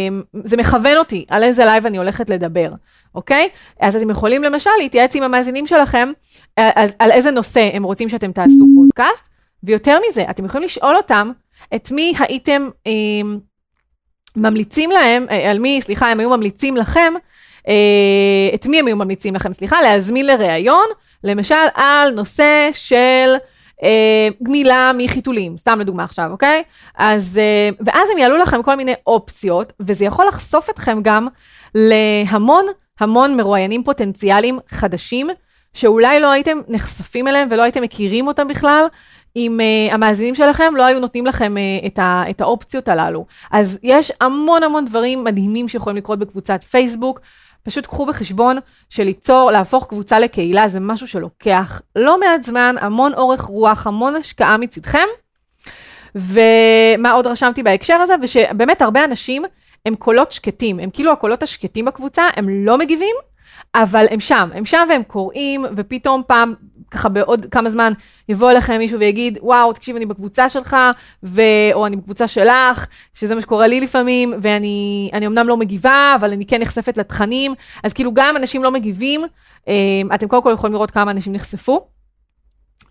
זה 0.43 0.57
מכוון 0.57 0.97
אותי 0.97 1.25
על 1.29 1.43
איזה 1.43 1.65
לייב 1.65 1.85
אני 1.85 1.97
הולכת 1.97 2.29
לדבר, 2.29 2.71
אוקיי? 3.15 3.49
אז 3.79 3.95
אתם 3.95 4.09
יכולים 4.09 4.43
למשל 4.43 4.69
להתייעץ 4.79 5.15
עם 5.15 5.23
המאזינים 5.23 5.67
שלכם 5.67 6.11
על, 6.57 6.89
על, 6.99 7.11
איזה 7.11 7.31
נושא 7.31 7.69
הם 7.73 7.83
רוצים 7.83 8.09
שאתם 8.09 8.31
תעשו 8.31 8.65
פודקאסט, 8.75 9.29
ויותר 9.63 9.97
מזה, 10.09 10.23
אתם 10.29 10.45
יכולים 10.45 10.65
לשאול 10.65 10.95
אותם 10.95 11.31
את 11.75 11.91
מי 11.91 12.13
הייתם 12.19 12.69
אה, 12.87 12.91
ממליצים 14.35 14.91
להם, 14.91 15.25
אה, 15.29 15.51
על 15.51 15.59
מי, 15.59 15.79
סליחה, 15.81 16.11
הם 16.11 16.19
היו 16.19 16.29
ממליצים 16.29 16.77
לכם, 16.77 17.13
אה, 17.67 17.73
את 18.55 18.65
מי 18.65 18.79
הם 18.79 18.87
היו 18.87 18.95
ממליצים 18.95 19.35
לכם, 19.35 19.53
סליחה, 19.53 19.81
להזמין 19.81 20.25
לראיון, 20.25 20.85
למשל 21.23 21.55
על 21.73 22.11
נושא 22.11 22.69
של 22.73 23.35
אה, 23.83 24.29
גמילה 24.43 24.91
מחיתולים, 24.97 25.57
סתם 25.57 25.79
לדוגמה 25.79 26.03
עכשיו, 26.03 26.31
אוקיי? 26.31 26.63
אז, 26.97 27.37
אה, 27.37 27.69
ואז 27.85 28.09
הם 28.11 28.17
יעלו 28.17 28.37
לכם 28.37 28.63
כל 28.63 28.75
מיני 28.75 28.93
אופציות, 29.07 29.73
וזה 29.79 30.05
יכול 30.05 30.27
לחשוף 30.27 30.69
אתכם 30.69 30.99
גם 31.01 31.27
להמון 31.75 32.65
המון 32.99 33.37
מרואיינים 33.37 33.83
פוטנציאליים 33.83 34.59
חדשים, 34.69 35.29
שאולי 35.77 36.19
לא 36.19 36.31
הייתם 36.31 36.57
נחשפים 36.67 37.27
אליהם 37.27 37.47
ולא 37.51 37.63
הייתם 37.63 37.81
מכירים 37.81 38.27
אותם 38.27 38.47
בכלל, 38.47 38.85
אם 39.35 39.59
uh, 39.59 39.93
המאזינים 39.93 40.35
שלכם 40.35 40.73
לא 40.75 40.83
היו 40.83 40.99
נותנים 40.99 41.25
לכם 41.25 41.55
uh, 41.57 41.85
את, 41.87 41.99
ה, 41.99 42.23
את 42.29 42.41
האופציות 42.41 42.87
הללו. 42.87 43.25
אז 43.51 43.79
יש 43.83 44.11
המון 44.21 44.63
המון 44.63 44.85
דברים 44.85 45.23
מדהימים 45.23 45.67
שיכולים 45.67 45.97
לקרות 45.97 46.19
בקבוצת 46.19 46.63
פייסבוק. 46.63 47.19
פשוט 47.63 47.85
קחו 47.85 48.05
בחשבון 48.05 48.57
שליצור, 48.89 49.51
להפוך 49.51 49.87
קבוצה 49.87 50.19
לקהילה 50.19 50.69
זה 50.69 50.79
משהו 50.79 51.07
שלוקח 51.07 51.81
לא 51.95 52.19
מעט 52.19 52.43
זמן, 52.43 52.75
המון 52.79 53.13
אורך 53.13 53.41
רוח, 53.41 53.87
המון 53.87 54.15
השקעה 54.15 54.57
מצדכם. 54.57 55.07
ומה 56.15 57.11
עוד 57.11 57.27
רשמתי 57.27 57.63
בהקשר 57.63 57.93
הזה? 57.93 58.13
ושבאמת 58.21 58.81
הרבה 58.81 59.03
אנשים 59.03 59.45
הם 59.85 59.95
קולות 59.95 60.31
שקטים, 60.31 60.79
הם 60.79 60.89
כאילו 60.89 61.11
הקולות 61.11 61.43
השקטים 61.43 61.85
בקבוצה, 61.85 62.23
הם 62.35 62.65
לא 62.65 62.77
מגיבים, 62.77 63.15
אבל 63.75 64.05
הם 64.09 64.19
שם, 64.19 64.49
הם 64.53 64.65
שם 64.65 64.85
והם 64.89 65.03
קוראים, 65.03 65.65
ופתאום 65.75 66.21
פעם, 66.27 66.53
ככה 66.91 67.09
בעוד 67.09 67.45
כמה 67.51 67.69
זמן, 67.69 67.93
יבוא 68.29 68.51
אליכם 68.51 68.77
מישהו 68.77 68.99
ויגיד, 68.99 69.37
וואו, 69.41 69.73
תקשיב, 69.73 69.95
אני 69.95 70.05
בקבוצה 70.05 70.49
שלך, 70.49 70.77
ו... 71.23 71.41
או 71.73 71.85
אני 71.85 71.95
בקבוצה 71.95 72.27
שלך, 72.27 72.87
שזה 73.13 73.35
מה 73.35 73.41
שקורה 73.41 73.67
לי 73.67 73.81
לפעמים, 73.81 74.33
ואני 74.41 75.11
אמנם 75.27 75.47
לא 75.47 75.57
מגיבה, 75.57 76.15
אבל 76.19 76.31
אני 76.31 76.45
כן 76.45 76.61
נחשפת 76.61 76.97
לתכנים, 76.97 77.55
אז 77.83 77.93
כאילו 77.93 78.13
גם 78.13 78.37
אנשים 78.37 78.63
לא 78.63 78.71
מגיבים, 78.71 79.25
אה, 79.67 79.73
אתם 80.15 80.27
קודם 80.27 80.43
כל 80.43 80.51
יכולים 80.53 80.73
לראות 80.73 80.91
כמה 80.91 81.11
אנשים 81.11 81.33
נחשפו. 81.33 81.96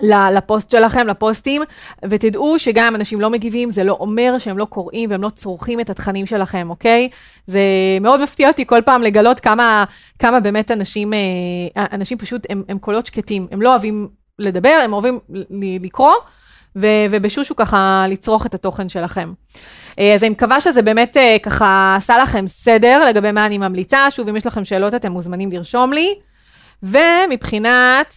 לפוסט 0.03 0.71
שלכם, 0.71 1.07
לפוסטים, 1.07 1.63
ותדעו 2.05 2.59
שגם 2.59 2.87
אם 2.87 2.95
אנשים 2.95 3.21
לא 3.21 3.31
מגיבים, 3.31 3.71
זה 3.71 3.85
לא 3.85 3.97
אומר 4.01 4.39
שהם 4.39 4.59
לא 4.59 4.65
קוראים 4.65 5.11
והם 5.11 5.23
לא 5.23 5.29
צורכים 5.29 5.81
את 5.81 5.91
התכנים 5.91 6.27
שלכם, 6.27 6.71
אוקיי? 6.71 7.09
זה 7.47 7.61
מאוד 8.01 8.23
מפתיע 8.23 8.49
אותי 8.49 8.67
כל 8.67 8.83
פעם 8.85 9.03
לגלות 9.03 9.41
כמה, 9.41 9.85
כמה 10.19 10.41
באמת 10.41 10.71
אנשים, 10.71 11.13
אה, 11.13 11.87
אנשים 11.93 12.19
פשוט, 12.19 12.47
הם, 12.51 12.63
הם 12.69 12.79
קולות 12.79 13.07
שקטים, 13.07 13.47
הם 13.51 13.63
לא 13.63 13.71
אוהבים 13.71 14.09
לדבר, 14.39 14.81
הם 14.85 14.93
אוהבים 14.93 15.19
לקרוא, 15.83 16.15
ו, 16.77 16.87
ובשושו 17.11 17.57
ככה 17.57 18.05
לצרוך 18.09 18.47
את 18.47 18.55
התוכן 18.55 18.89
שלכם. 18.89 19.33
אה, 19.99 20.15
אז 20.15 20.23
אני 20.23 20.31
מקווה 20.31 20.61
שזה 20.61 20.83
באמת 20.83 21.17
אה, 21.17 21.37
ככה 21.43 21.95
עשה 21.97 22.17
לכם 22.19 22.47
סדר 22.47 23.05
לגבי 23.09 23.33
מה 23.33 23.47
אני 23.47 23.59
ממליצה. 23.59 24.11
שוב, 24.11 24.29
אם 24.29 24.37
יש 24.37 24.47
לכם 24.47 24.65
שאלות, 24.65 24.95
אתם 24.95 25.13
מוזמנים 25.13 25.53
לרשום 25.53 25.93
לי. 25.93 26.15
ומבחינת 26.83 28.15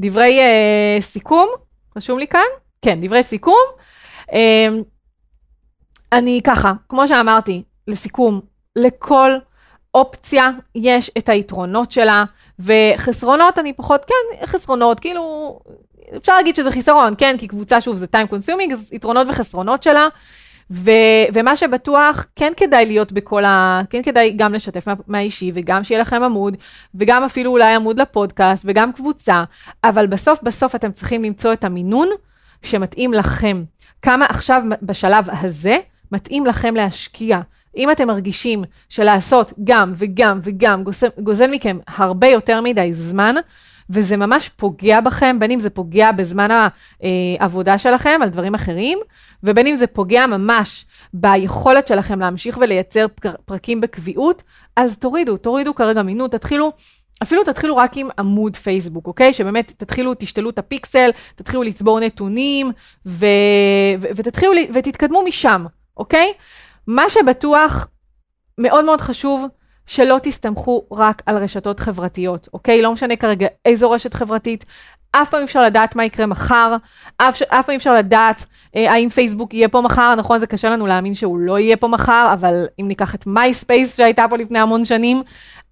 דברי 0.00 0.40
uh, 0.40 1.02
סיכום, 1.02 1.48
רשום 1.96 2.18
לי 2.18 2.26
כאן? 2.26 2.46
כן, 2.82 3.06
דברי 3.06 3.22
סיכום. 3.22 3.64
Uh, 4.30 4.34
אני 6.12 6.40
ככה, 6.44 6.72
כמו 6.88 7.08
שאמרתי, 7.08 7.62
לסיכום, 7.88 8.40
לכל 8.76 9.30
אופציה 9.94 10.50
יש 10.74 11.10
את 11.18 11.28
היתרונות 11.28 11.92
שלה, 11.92 12.24
וחסרונות 12.58 13.58
אני 13.58 13.72
פחות, 13.72 14.04
כן, 14.04 14.46
חסרונות, 14.46 15.00
כאילו, 15.00 15.58
אפשר 16.16 16.36
להגיד 16.36 16.56
שזה 16.56 16.70
חיסרון, 16.70 17.14
כן, 17.18 17.36
כי 17.38 17.48
קבוצה, 17.48 17.80
שוב, 17.80 17.96
זה 17.96 18.06
time 18.16 18.32
consuming, 18.32 18.72
אז 18.72 18.92
יתרונות 18.92 19.26
וחסרונות 19.30 19.82
שלה. 19.82 20.08
ו, 20.70 20.90
ומה 21.34 21.56
שבטוח, 21.56 22.26
כן 22.36 22.52
כדאי 22.56 22.86
להיות 22.86 23.12
בכל 23.12 23.44
ה... 23.44 23.80
כן 23.90 24.02
כדאי 24.02 24.34
גם 24.36 24.52
לשתף 24.52 24.86
מה, 24.86 24.94
מהאישי, 25.06 25.52
וגם 25.54 25.84
שיהיה 25.84 26.00
לכם 26.00 26.22
עמוד, 26.22 26.56
וגם 26.94 27.24
אפילו 27.24 27.50
אולי 27.50 27.74
עמוד 27.74 28.00
לפודקאסט, 28.00 28.62
וגם 28.66 28.92
קבוצה, 28.92 29.44
אבל 29.84 30.06
בסוף 30.06 30.42
בסוף 30.42 30.74
אתם 30.74 30.92
צריכים 30.92 31.24
למצוא 31.24 31.52
את 31.52 31.64
המינון 31.64 32.08
שמתאים 32.62 33.12
לכם. 33.12 33.64
כמה 34.02 34.24
עכשיו 34.24 34.62
בשלב 34.82 35.26
הזה 35.30 35.76
מתאים 36.12 36.46
לכם 36.46 36.74
להשקיע. 36.74 37.40
אם 37.76 37.90
אתם 37.90 38.06
מרגישים 38.06 38.64
שלעשות 38.88 39.52
גם 39.64 39.92
וגם 39.96 40.40
וגם 40.42 40.84
גוזל, 40.84 41.08
גוזל 41.18 41.50
מכם 41.50 41.78
הרבה 41.88 42.26
יותר 42.26 42.60
מדי 42.60 42.94
זמן, 42.94 43.34
וזה 43.90 44.16
ממש 44.16 44.48
פוגע 44.48 45.00
בכם, 45.00 45.38
בין 45.38 45.50
אם 45.50 45.60
זה 45.60 45.70
פוגע 45.70 46.12
בזמן 46.12 46.68
העבודה 47.40 47.78
שלכם 47.78 48.20
על 48.22 48.28
דברים 48.28 48.54
אחרים, 48.54 48.98
ובין 49.42 49.66
אם 49.66 49.74
זה 49.74 49.86
פוגע 49.86 50.26
ממש 50.26 50.84
ביכולת 51.14 51.86
שלכם 51.86 52.20
להמשיך 52.20 52.58
ולייצר 52.60 53.06
פרקים 53.44 53.80
בקביעות, 53.80 54.42
אז 54.76 54.96
תורידו, 54.96 55.36
תורידו 55.36 55.74
כרגע 55.74 56.02
מינות, 56.02 56.32
תתחילו. 56.32 56.72
אפילו 57.22 57.44
תתחילו 57.44 57.76
רק 57.76 57.96
עם 57.96 58.08
עמוד 58.18 58.56
פייסבוק, 58.56 59.06
אוקיי? 59.06 59.32
שבאמת 59.32 59.72
תתחילו, 59.76 60.14
תשתלו 60.18 60.50
את 60.50 60.58
הפיקסל, 60.58 61.10
תתחילו 61.36 61.62
לצבור 61.62 62.00
נתונים, 62.00 62.72
ו... 63.06 63.26
ו... 64.00 64.06
ותתחילו, 64.16 64.52
ותתקדמו 64.74 65.22
משם, 65.22 65.66
אוקיי? 65.96 66.32
מה 66.86 67.02
שבטוח, 67.08 67.88
מאוד 68.58 68.84
מאוד 68.84 69.00
חשוב, 69.00 69.46
שלא 69.90 70.16
תסתמכו 70.22 70.84
רק 70.92 71.22
על 71.26 71.36
רשתות 71.36 71.80
חברתיות, 71.80 72.48
אוקיי? 72.52 72.82
לא 72.82 72.92
משנה 72.92 73.16
כרגע 73.16 73.46
איזו 73.64 73.90
רשת 73.90 74.14
חברתית, 74.14 74.64
אף 75.12 75.30
פעם 75.30 75.42
אפשר 75.42 75.62
לדעת 75.62 75.96
מה 75.96 76.04
יקרה 76.04 76.26
מחר, 76.26 76.76
אף, 77.16 77.42
אף 77.42 77.66
פעם 77.66 77.74
אפשר 77.74 77.94
לדעת 77.94 78.44
אה, 78.76 78.92
האם 78.92 79.08
פייסבוק 79.08 79.54
יהיה 79.54 79.68
פה 79.68 79.80
מחר, 79.80 80.14
נכון 80.14 80.40
זה 80.40 80.46
קשה 80.46 80.70
לנו 80.70 80.86
להאמין 80.86 81.14
שהוא 81.14 81.38
לא 81.38 81.58
יהיה 81.58 81.76
פה 81.76 81.88
מחר, 81.88 82.30
אבל 82.32 82.66
אם 82.80 82.88
ניקח 82.88 83.14
את 83.14 83.26
מייספייס 83.26 83.96
שהייתה 83.96 84.26
פה 84.30 84.36
לפני 84.36 84.58
המון 84.58 84.84
שנים, 84.84 85.22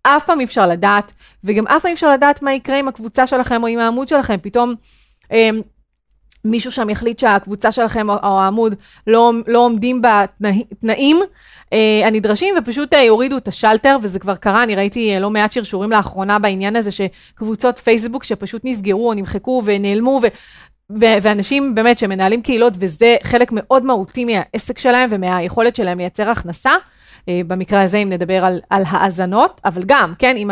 אף 0.02 0.24
פעם 0.24 0.40
אפשר 0.40 0.66
לדעת, 0.66 1.12
וגם 1.44 1.66
אף 1.66 1.82
פעם 1.82 1.92
אפשר 1.92 2.10
לדעת 2.10 2.42
מה 2.42 2.52
יקרה 2.54 2.78
עם 2.78 2.88
הקבוצה 2.88 3.26
שלכם 3.26 3.62
או 3.62 3.66
עם 3.66 3.78
העמוד 3.78 4.08
שלכם, 4.08 4.36
פתאום 4.42 4.74
אה, 5.32 5.50
מישהו 6.50 6.72
שם 6.72 6.90
יחליט 6.90 7.18
שהקבוצה 7.18 7.72
שלכם 7.72 8.10
או, 8.10 8.16
העמוד 8.22 8.74
לא, 9.06 9.32
לא 9.46 9.58
עומדים 9.58 10.02
בתנאים 10.02 11.22
אה, 11.72 12.06
הנדרשים 12.06 12.54
ופשוט 12.58 12.94
אה, 12.94 13.02
יורידו 13.02 13.36
את 13.36 13.48
השלטר, 13.48 13.96
וזה 14.02 14.18
כבר 14.18 14.36
קרה, 14.36 14.62
אני 14.62 14.74
ראיתי 14.74 15.14
אה, 15.14 15.20
לא 15.20 15.30
מעט 15.30 15.52
שרשורים 15.52 15.90
לאחרונה 15.90 16.38
בעניין 16.38 16.76
הזה, 16.76 16.90
שקבוצות 16.90 17.78
פייסבוק 17.78 18.24
שפשוט 18.24 18.62
נסגרו 18.64 19.08
או 19.08 19.14
נמחקו 19.14 19.62
ונעלמו, 19.64 20.20
ו... 20.22 20.26
ו- 21.00 21.18
ואנשים 21.22 21.74
באמת 21.74 21.98
שמנהלים 21.98 22.42
קהילות, 22.42 22.72
וזה 22.78 23.16
חלק 23.22 23.48
מאוד 23.52 23.84
מהותי 23.84 24.24
מהעסק 24.24 24.78
שלהם 24.78 25.08
ומהיכולת 25.12 25.76
שלהם 25.76 25.98
לייצר 25.98 26.30
הכנסה. 26.30 26.72
במקרה 27.46 27.82
הזה 27.82 27.98
אם 27.98 28.08
נדבר 28.08 28.44
על, 28.44 28.60
על 28.70 28.82
האזנות, 28.86 29.60
אבל 29.64 29.82
גם, 29.86 30.14
כן, 30.18 30.36
אם 30.36 30.50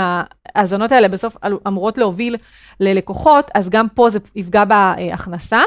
האזנות 0.55 0.93
האלה 0.93 1.09
בסוף 1.09 1.37
אמורות 1.67 1.99
להוביל 1.99 2.37
ללקוחות, 2.81 3.51
אז 3.55 3.69
גם 3.69 3.89
פה 3.95 4.11
זה 4.11 4.19
יפגע 4.35 4.65
בהכנסה. 4.65 5.63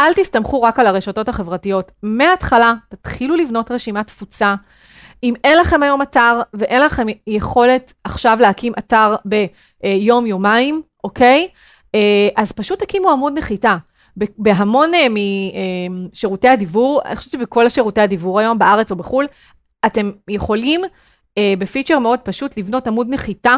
אל 0.00 0.12
תסתמכו 0.14 0.62
רק 0.62 0.78
על 0.78 0.86
הרשתות 0.86 1.28
החברתיות. 1.28 1.92
מההתחלה, 2.02 2.74
תתחילו 2.88 3.36
לבנות 3.36 3.70
רשימת 3.70 4.06
תפוצה. 4.06 4.54
אם 5.22 5.34
אין 5.44 5.58
לכם 5.58 5.82
היום 5.82 6.02
אתר 6.02 6.40
ואין 6.54 6.82
לכם 6.82 7.06
יכולת 7.26 7.92
עכשיו 8.04 8.38
להקים 8.40 8.72
אתר 8.78 9.14
ביום-יומיים, 9.24 10.82
אוקיי? 11.04 11.48
אה, 11.94 12.28
אז 12.36 12.52
פשוט 12.52 12.78
תקימו 12.78 13.10
עמוד 13.10 13.38
נחיתה. 13.38 13.76
בהמון 14.38 14.94
אה, 14.94 15.06
משירותי 15.90 16.48
אה, 16.48 16.52
הדיבור, 16.52 17.00
אני 17.04 17.16
חושבת 17.16 17.32
שבכל 17.32 17.68
שירותי 17.68 18.00
הדיבור 18.00 18.40
היום, 18.40 18.58
בארץ 18.58 18.90
או 18.90 18.96
בחו"ל, 18.96 19.26
אתם 19.86 20.10
יכולים 20.28 20.80
בפיצ'ר 21.58 21.98
מאוד 21.98 22.18
פשוט 22.18 22.56
לבנות 22.56 22.86
עמוד 22.86 23.06
נחיתה 23.10 23.56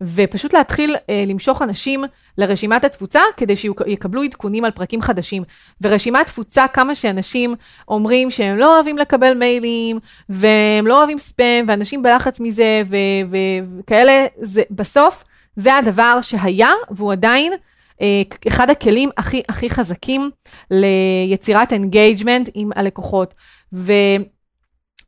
ופשוט 0.00 0.54
להתחיל 0.54 0.96
אה, 1.10 1.24
למשוך 1.26 1.62
אנשים 1.62 2.04
לרשימת 2.38 2.84
התפוצה 2.84 3.20
כדי 3.36 3.56
שיקבלו 3.56 4.22
עדכונים 4.22 4.64
על 4.64 4.70
פרקים 4.70 5.02
חדשים. 5.02 5.42
ורשימת 5.80 6.26
תפוצה, 6.26 6.68
כמה 6.72 6.94
שאנשים 6.94 7.54
אומרים 7.88 8.30
שהם 8.30 8.58
לא 8.58 8.74
אוהבים 8.74 8.98
לקבל 8.98 9.34
מיילים, 9.34 9.98
והם 10.28 10.86
לא 10.86 10.98
אוהבים 10.98 11.18
ספאם, 11.18 11.64
ואנשים 11.68 12.02
בלחץ 12.02 12.40
מזה, 12.40 12.82
וכאלה, 13.30 14.26
בסוף 14.70 15.24
זה 15.56 15.74
הדבר 15.74 16.18
שהיה, 16.22 16.70
והוא 16.90 17.12
עדיין 17.12 17.52
אה, 18.00 18.22
אחד 18.48 18.70
הכלים 18.70 19.10
הכי 19.16 19.42
הכי 19.48 19.70
חזקים 19.70 20.30
ליצירת 20.70 21.72
engagement 21.72 22.48
עם 22.54 22.70
הלקוחות. 22.76 23.34
ו... 23.72 23.92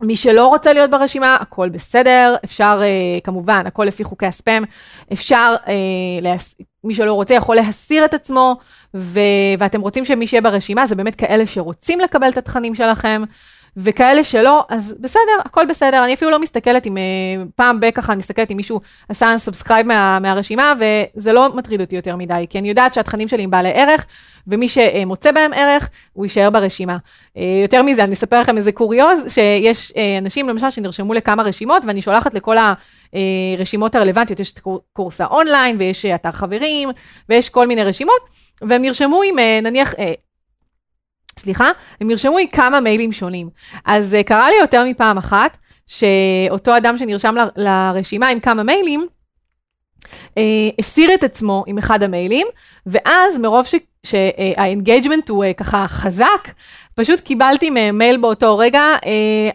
מי 0.03 0.17
שלא 0.17 0.47
רוצה 0.47 0.73
להיות 0.73 0.91
ברשימה, 0.91 1.37
הכל 1.41 1.69
בסדר, 1.69 2.37
אפשר 2.45 2.81
אה, 2.81 3.21
כמובן, 3.25 3.63
הכל 3.67 3.85
לפי 3.85 4.05
חוקי 4.05 4.27
הספאם, 4.27 4.65
אפשר, 5.13 5.55
אה, 5.65 5.69
להס... 6.23 6.55
מי 6.85 6.95
שלא 6.95 7.13
רוצה 7.13 7.35
יכול 7.35 7.57
להסיר 7.57 8.05
את 8.05 8.15
עצמו, 8.15 8.57
ו... 8.95 9.21
ואתם 9.59 9.81
רוצים 9.81 10.05
שמי 10.05 10.27
שיהיה 10.27 10.43
ברשימה 10.43 10.87
זה 10.87 10.95
באמת 10.95 11.15
כאלה 11.15 11.47
שרוצים 11.47 12.01
לקבל 12.01 12.29
את 12.29 12.39
התכנים 12.39 12.75
שלכם, 12.75 13.23
וכאלה 13.77 14.25
שלא, 14.25 14.65
אז 14.69 14.95
בסדר, 15.01 15.21
הכל 15.45 15.67
בסדר, 15.67 16.05
אני 16.05 16.15
אפילו 16.15 16.31
לא 16.31 16.39
מסתכלת 16.39 16.87
אם 16.87 16.97
אה, 16.97 17.51
פעם 17.55 17.81
בככה 17.81 18.13
אני 18.13 18.19
מסתכלת 18.19 18.51
אם 18.51 18.57
מישהו 18.57 18.81
עשה 19.09 19.35
unsubscribe 19.39 19.87
מה, 19.87 20.19
מהרשימה, 20.19 20.75
וזה 21.17 21.33
לא 21.33 21.57
מטריד 21.57 21.81
אותי 21.81 21.97
יותר 21.97 22.17
מדי, 22.17 22.47
כי 22.51 22.59
אני 22.59 22.69
יודעת 22.69 22.95
שהתכנים 22.95 23.29
שלי 23.29 23.45
הם 23.45 23.51
בעלי 23.51 23.73
ערך, 23.75 24.07
ומי 24.47 24.69
שמוצא 24.69 25.33
בהם 25.33 25.53
ערך, 25.53 25.89
הוא 26.13 26.25
יישאר 26.25 26.51
ברשימה. 26.51 26.97
אה, 27.37 27.43
יותר 27.63 27.83
מזה, 27.83 28.05
אני 28.05 28.13
אספר 28.13 28.41
לכם 28.41 28.57
איזה 28.57 28.73
קוריוז, 28.73 29.21
שיש 29.29 29.93
אה, 29.97 30.19
אנשים 30.19 30.49
למשל 30.49 30.71
שנרשמו 30.71 31.15
לכמה 31.15 31.43
רשימות, 31.43 31.83
ואני 31.87 32.03
שולחת 32.03 32.35
לכל 32.35 32.57
הרשימות 33.59 33.95
הרלוונטיות, 33.95 34.41
יש 34.41 34.53
את 34.53 34.61
קורס 34.93 35.21
האונליין, 35.21 35.77
ויש 35.79 36.05
אתר 36.07 36.33
חברים, 36.33 36.89
ויש 37.29 37.49
כל 37.49 37.67
מיני 37.67 37.85
רשימות, 37.85 38.21
והם 38.63 38.83
נרשמו 38.83 39.23
עם 39.23 39.39
נניח... 39.63 39.95
סליחה, 41.41 41.71
הם 42.01 42.09
נרשמו 42.09 42.39
עם 42.39 42.47
כמה 42.47 42.81
מיילים 42.81 43.13
שונים. 43.13 43.49
אז 43.85 44.17
קרה 44.27 44.51
לי 44.51 44.57
יותר 44.61 44.85
מפעם 44.85 45.19
אחת, 45.19 45.59
שאותו 45.87 46.77
אדם 46.77 46.99
שנרשם 46.99 47.35
ל, 47.37 47.49
לרשימה 47.57 48.29
עם 48.29 48.41
כמה 48.41 48.63
מיילים, 48.63 49.07
אה, 50.39 50.43
הסיר 50.79 51.15
את 51.15 51.25
עצמו 51.25 51.65
עם 51.67 51.79
אחד 51.79 52.03
המיילים, 52.03 52.47
ואז 52.87 53.39
מרוב 53.39 53.67
ש... 53.67 53.75
שה 54.07 54.35
engagement 54.35 55.29
הוא 55.29 55.45
ככה 55.57 55.89
חזק, 55.89 56.49
פשוט 56.95 57.21
קיבלתי 57.21 57.71
מייל 57.93 58.17
באותו 58.17 58.59
רגע, 58.59 58.83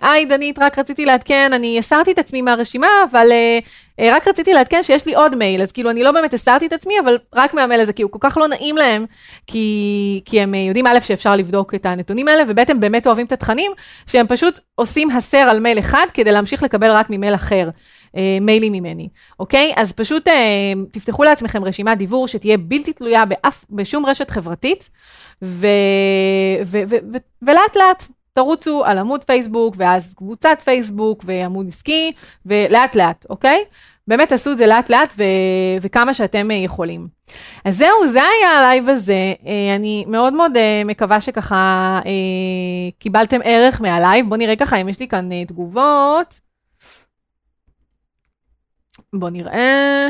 היי 0.02 0.26
דנית, 0.26 0.60
רק 0.60 0.80
רציתי 0.80 1.06
לעדכן, 1.06 1.54
אני 1.54 1.80
הסרתי 1.80 2.12
את 2.12 2.20
עצמי 2.20 2.42
מהרשימה, 2.42 2.88
אבל 3.12 3.32
רק 4.02 4.28
רציתי 4.28 4.54
לעדכן 4.54 4.84
שיש 4.84 5.06
לי 5.06 5.16
עוד 5.16 5.36
מייל, 5.36 5.62
אז 5.62 5.72
כאילו 5.72 5.90
אני 5.90 6.04
לא 6.04 6.12
באמת 6.12 6.34
הסרתי 6.34 6.66
את 6.66 6.74
עצמי, 6.74 6.94
אבל 7.04 7.18
רק 7.36 7.54
מהמייל 7.54 7.82
הזה, 7.82 7.94
כי 7.94 8.04
הוא 8.04 8.12
כל 8.12 8.20
כך 8.22 8.38
לא 8.38 8.48
נעים 8.48 8.78
להם, 8.78 9.06
כי, 9.48 10.22
כי 10.26 10.42
הם 10.42 10.54
יודעים 10.54 10.88
א' 10.88 11.00
שאפשר 11.00 11.36
לבדוק 11.36 11.76
את 11.76 11.86
הנתונים 11.86 12.28
האלה, 12.28 12.44
וב' 12.48 12.60
הם 12.68 12.80
באמת 12.80 13.08
אוהבים 13.08 13.26
את 13.26 13.32
התכנים, 13.32 13.72
שהם 14.08 14.28
פשוט 14.28 14.60
עושים 14.76 15.12
הסר 15.12 15.38
על 15.38 15.60
מייל 15.60 15.80
אחד 15.80 16.06
כדי 16.14 16.32
להמשיך 16.32 16.64
לקבל 16.64 16.92
רק 16.92 17.10
ממייל 17.10 17.36
אחר. 17.36 17.70
אה, 18.16 18.38
מיילים 18.42 18.74
ממני, 18.74 19.10
אוקיי? 19.40 19.74
אז 19.76 19.94
פשוט 19.94 20.28
אה, 20.28 20.74
תפתחו 20.92 21.24
לעצמכם 21.24 21.64
רשימת 21.64 21.98
דיוור 21.98 22.28
שתהיה 22.28 22.58
בלתי 22.58 22.94
תלויה 22.94 23.26
באף, 23.26 23.66
בשום 23.70 24.06
רשת 24.06 24.30
חברתית, 24.30 24.90
ו, 25.42 25.68
ו, 26.66 26.82
ו, 26.90 26.96
ו, 27.14 27.18
ולאט 27.42 27.76
לאט 27.76 28.04
תרוצו 28.34 28.86
על 28.86 28.98
עמוד 28.98 29.24
פייסבוק, 29.24 29.76
ואז 29.78 30.14
קבוצת 30.14 30.58
פייסבוק, 30.64 31.24
ועמוד 31.26 31.68
עסקי, 31.68 32.12
ולאט 32.46 32.96
לאט, 32.96 33.26
אוקיי? 33.30 33.64
באמת 34.08 34.30
תעשו 34.30 34.52
את 34.52 34.58
זה 34.58 34.68
לאט 34.68 34.90
לאט 34.90 35.14
ו- 35.18 35.24
וכמה 35.82 36.14
שאתם 36.14 36.52
אה, 36.52 36.56
יכולים. 36.56 37.08
אז 37.66 37.78
זהו, 37.78 38.08
זה 38.12 38.20
היה 38.24 38.58
הלייב 38.58 38.90
הזה. 38.90 39.34
אני 39.76 40.06
מאוד 40.08 40.34
מאוד 40.34 40.52
מקווה 40.86 41.22
שככה 41.22 42.00
קיבלתם 43.00 43.40
ערך 43.44 43.82
מהלייב. 43.82 44.26
בואו 44.30 44.40
נראה 44.40 44.56
ככה 44.56 44.76
אם 44.76 44.90
יש 44.90 45.00
לי 45.00 45.08
כאן 45.08 45.30
תגובות. 45.48 46.45
בואו 49.14 49.32
נראה. 49.32 50.08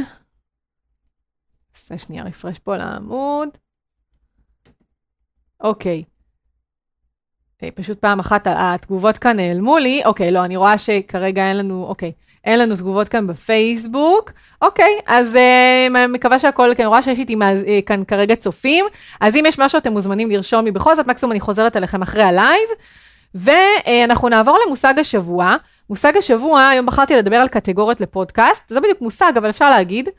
נעשה 1.73 2.05
שנייה 2.05 2.23
refresh 2.23 2.59
פה 2.59 2.77
לעמוד. 2.77 3.49
אוקיי. 5.61 6.03
אה, 7.63 7.69
פשוט 7.75 7.99
פעם 7.99 8.19
אחת 8.19 8.47
התגובות 8.49 9.17
כאן 9.17 9.35
נעלמו 9.35 9.77
לי. 9.77 10.01
אוקיי, 10.05 10.31
לא, 10.31 10.45
אני 10.45 10.55
רואה 10.57 10.77
שכרגע 10.77 11.49
אין 11.49 11.57
לנו, 11.57 11.85
אוקיי, 11.87 12.11
אין 12.43 12.59
לנו 12.59 12.75
תגובות 12.75 13.07
כאן 13.07 13.27
בפייסבוק. 13.27 14.31
אוקיי, 14.61 14.99
אז 15.07 15.35
אה, 15.35 16.07
מקווה 16.09 16.39
שהכל, 16.39 16.75
כי 16.75 16.81
אני 16.81 16.87
רואה 16.87 17.03
שיש 17.03 17.19
איתי 17.19 17.35
אה, 17.41 17.79
כאן 17.85 18.03
כרגע 18.05 18.35
צופים, 18.35 18.85
אז 19.21 19.35
אם 19.35 19.43
יש 19.47 19.59
משהו 19.59 19.77
אתם 19.77 19.91
מוזמנים 19.93 20.31
לרשום 20.31 20.65
לי 20.65 20.71
בכל 20.71 20.95
זאת, 20.95 21.07
מקסימום 21.07 21.31
אני 21.31 21.39
חוזרת 21.39 21.77
אליכם 21.77 22.01
אחרי 22.01 22.23
הלייב. 22.23 22.69
ואנחנו 23.35 24.29
נעבור 24.29 24.59
למושג 24.65 24.93
השבוע. 24.99 25.55
מושג 25.89 26.17
השבוע, 26.17 26.67
היום 26.67 26.85
בחרתי 26.85 27.15
לדבר 27.15 27.35
על 27.35 27.47
קטגוריות 27.47 28.01
לפודקאסט, 28.01 28.69
זה 28.69 28.79
בדיוק 28.79 29.01
מושג, 29.01 29.33
אבל 29.37 29.49
אפשר 29.49 29.69
להגיד, 29.69 30.09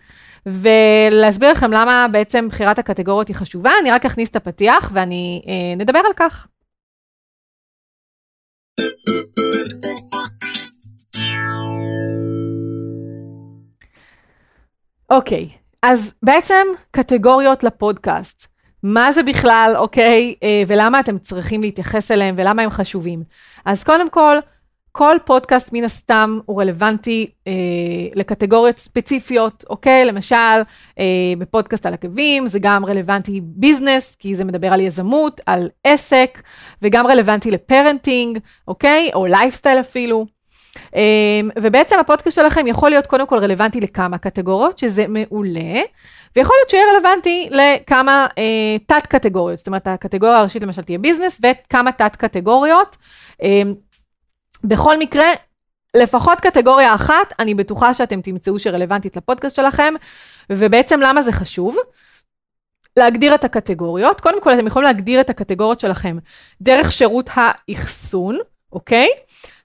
ולהסביר 0.46 1.52
לכם 1.52 1.72
למה 1.72 2.06
בעצם 2.12 2.48
בחירת 2.48 2.78
הקטגוריות 2.78 3.28
היא 3.28 3.36
חשובה, 3.36 3.70
אני 3.80 3.90
רק 3.90 4.06
אכניס 4.06 4.28
את 4.28 4.36
הפתיח 4.36 4.90
ואני 4.92 5.42
אה, 5.48 5.74
נדבר 5.76 5.98
על 5.98 6.12
כך. 6.16 6.46
אוקיי, 15.10 15.48
אוקיי, 15.52 15.58
אז 15.82 16.14
בעצם 16.22 16.66
קטגוריות 16.90 17.64
לפודקאסט. 17.64 18.46
מה 18.82 19.12
זה 19.12 19.22
בכלל, 19.22 19.74
אוקיי, 19.76 20.34
אה, 20.42 20.62
ולמה 20.68 21.00
אתם 21.00 21.18
צריכים 21.18 21.62
להתייחס 21.62 22.10
אליהם 22.10 22.34
ולמה 22.38 22.62
הם 22.62 22.70
חשובים. 22.70 23.22
אז 23.64 23.84
קודם 23.84 24.10
כל, 24.10 24.36
כל 24.98 25.16
פודקאסט 25.24 25.72
מן 25.72 25.84
הסתם 25.84 26.38
הוא 26.46 26.60
רלוונטי 26.60 27.30
אה, 27.46 27.52
לקטגוריות 28.14 28.78
ספציפיות, 28.78 29.64
אוקיי? 29.70 30.04
למשל, 30.04 30.36
אה, 30.98 31.04
בפודקאסט 31.38 31.86
על 31.86 31.94
עקבים 31.94 32.46
זה 32.46 32.58
גם 32.58 32.84
רלוונטי 32.84 33.40
business, 33.44 34.14
כי 34.18 34.36
זה 34.36 34.44
מדבר 34.44 34.72
על 34.72 34.80
יזמות, 34.80 35.40
על 35.46 35.68
עסק, 35.84 36.42
וגם 36.82 37.06
רלוונטי 37.06 37.50
ל 37.50 37.58
parenting, 37.58 38.38
אוקיי? 38.68 39.10
או 39.14 39.26
לייפסטייל 39.26 39.80
אפילו. 39.80 40.26
אה, 40.96 41.40
ובעצם 41.62 41.98
הפודקאסט 41.98 42.36
שלכם 42.36 42.66
יכול 42.66 42.90
להיות 42.90 43.06
קודם 43.06 43.26
כל 43.26 43.38
רלוונטי 43.38 43.80
לכמה 43.80 44.18
קטגוריות, 44.18 44.78
שזה 44.78 45.04
מעולה, 45.08 45.80
ויכול 46.36 46.56
להיות 46.58 46.70
שיהיה 46.70 46.84
רלוונטי 46.94 47.48
לכמה 47.50 48.26
אה, 48.38 48.76
תת 48.86 49.06
קטגוריות, 49.06 49.58
זאת 49.58 49.66
אומרת 49.66 49.86
הקטגוריה 49.86 50.38
הראשית 50.38 50.62
למשל 50.62 50.82
תהיה 50.82 50.98
ביזנס 50.98 51.40
וכמה 51.42 51.92
תת 51.92 52.16
קטגוריות. 52.16 52.96
אה, 53.42 53.62
בכל 54.64 54.98
מקרה, 54.98 55.26
לפחות 55.96 56.40
קטגוריה 56.40 56.94
אחת, 56.94 57.32
אני 57.38 57.54
בטוחה 57.54 57.94
שאתם 57.94 58.20
תמצאו 58.20 58.58
שרלוונטית 58.58 59.16
לפודקאסט 59.16 59.56
שלכם, 59.56 59.94
ובעצם 60.50 61.00
למה 61.00 61.22
זה 61.22 61.32
חשוב? 61.32 61.76
להגדיר 62.96 63.34
את 63.34 63.44
הקטגוריות. 63.44 64.20
קודם 64.20 64.40
כל, 64.42 64.54
אתם 64.54 64.66
יכולים 64.66 64.86
להגדיר 64.86 65.20
את 65.20 65.30
הקטגוריות 65.30 65.80
שלכם 65.80 66.16
דרך 66.60 66.92
שירות 66.92 67.30
האחסון, 67.32 68.38
אוקיי? 68.72 69.08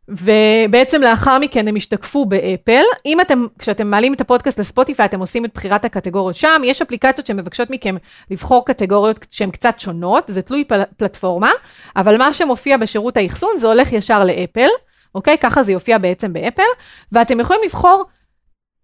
ובעצם 0.08 1.02
לאחר 1.02 1.40
מכן 1.40 1.68
הם 1.68 1.78
ישתקפו 1.78 2.26
באפל. 2.26 2.84
אם 3.06 3.22
אתם, 3.22 3.46
כשאתם 3.60 3.88
מעלים 3.88 4.14
את 4.14 4.22
הפודקאסט 4.22 4.60
לספוטיפיי, 4.60 5.06
אתם 5.06 5.20
עושים 5.20 5.46
את 5.46 5.54
בחירת 5.54 5.86
הקטגוריות 5.86 6.36
שם, 6.36 6.62
יש 6.66 6.82
אפליקציות 6.82 7.28
שמבקשות 7.28 7.70
מכם 7.70 7.96
לבחור 8.32 8.66
קטגוריות 8.66 9.26
שהן 9.30 9.52
קצת 9.52 9.80
שונות, 9.80 10.24
זה 10.28 10.42
תלוי 10.42 10.66
פל, 10.66 10.82
פלטפורמה, 10.98 11.52
אבל 11.96 12.18
מה 12.18 12.34
שמופיע 12.34 12.78
בשירות 12.78 13.18
האחסון 13.18 13.58
זה 13.58 13.68
הולך 13.68 13.94
ישר 13.94 14.24
לאפל, 14.24 14.70
אוקיי? 15.16 15.38
ככה 15.38 15.64
זה 15.64 15.72
יופיע 15.72 15.98
בעצם 15.98 16.34
באפל, 16.34 16.64
ואתם 17.12 17.40
יכולים 17.40 17.62
לבחור 17.66 18.06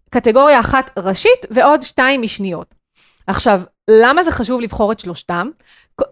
קטגוריה 0.09 0.59
אחת 0.59 0.91
ראשית 0.97 1.45
ועוד 1.51 1.83
שתיים 1.83 2.21
משניות. 2.21 2.75
עכשיו, 3.27 3.61
למה 3.89 4.23
זה 4.23 4.31
חשוב 4.31 4.61
לבחור 4.61 4.91
את 4.91 4.99
שלושתם? 4.99 5.49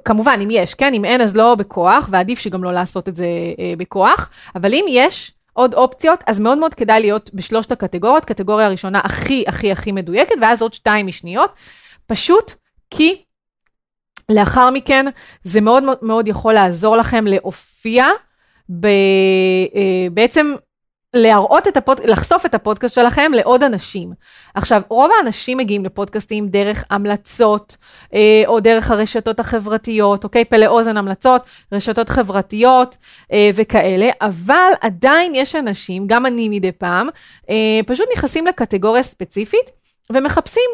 כמובן, 0.05 0.39
אם 0.43 0.47
יש, 0.51 0.73
כן? 0.73 0.93
אם 0.93 1.05
אין, 1.05 1.21
אז 1.21 1.35
לא 1.35 1.55
בכוח, 1.55 2.07
ועדיף 2.11 2.39
שגם 2.39 2.63
לא 2.63 2.73
לעשות 2.73 3.09
את 3.09 3.15
זה 3.15 3.25
אה, 3.59 3.73
בכוח, 3.77 4.29
אבל 4.55 4.73
אם 4.73 4.85
יש 4.89 5.31
עוד 5.53 5.73
אופציות, 5.73 6.19
אז 6.27 6.39
מאוד 6.39 6.57
מאוד 6.57 6.73
כדאי 6.73 7.01
להיות 7.01 7.29
בשלושת 7.33 7.71
הקטגוריות, 7.71 8.25
קטגוריה 8.25 8.65
הראשונה 8.65 9.01
הכי 9.03 9.43
הכי 9.47 9.71
הכי 9.71 9.91
מדויקת, 9.91 10.35
ואז 10.41 10.61
עוד 10.61 10.73
שתיים 10.73 11.07
משניות, 11.07 11.51
פשוט 12.07 12.51
כי 12.89 13.21
לאחר 14.29 14.69
מכן 14.69 15.05
זה 15.43 15.61
מאוד 15.61 15.83
מאוד 16.01 16.27
יכול 16.27 16.53
לעזור 16.53 16.95
לכם 16.95 17.25
להופיע 17.27 18.05
ב, 18.69 18.85
אה, 18.85 20.07
בעצם 20.11 20.53
להראות 21.15 21.67
את 21.67 21.77
הפוד... 21.77 22.01
לחשוף 22.05 22.45
את 22.45 22.55
הפודקאסט 22.55 22.95
שלכם 22.95 23.31
לעוד 23.35 23.63
אנשים. 23.63 24.13
עכשיו, 24.53 24.81
רוב 24.89 25.11
האנשים 25.17 25.57
מגיעים 25.57 25.85
לפודקאסטים 25.85 26.47
דרך 26.47 26.83
המלצות, 26.89 27.77
אה, 28.13 28.43
או 28.47 28.59
דרך 28.59 28.91
הרשתות 28.91 29.39
החברתיות, 29.39 30.23
אוקיי? 30.23 30.45
פלא 30.45 30.65
אוזן 30.65 30.97
המלצות, 30.97 31.41
רשתות 31.71 32.09
חברתיות 32.09 32.97
אה, 33.31 33.49
וכאלה, 33.55 34.09
אבל 34.21 34.71
עדיין 34.81 35.35
יש 35.35 35.55
אנשים, 35.55 36.07
גם 36.07 36.25
אני 36.25 36.49
מדי 36.49 36.71
פעם, 36.71 37.07
אה, 37.49 37.79
פשוט 37.87 38.07
נכנסים 38.13 38.47
לקטגוריה 38.47 39.03
ספציפית 39.03 39.69
ומחפשים 40.11 40.69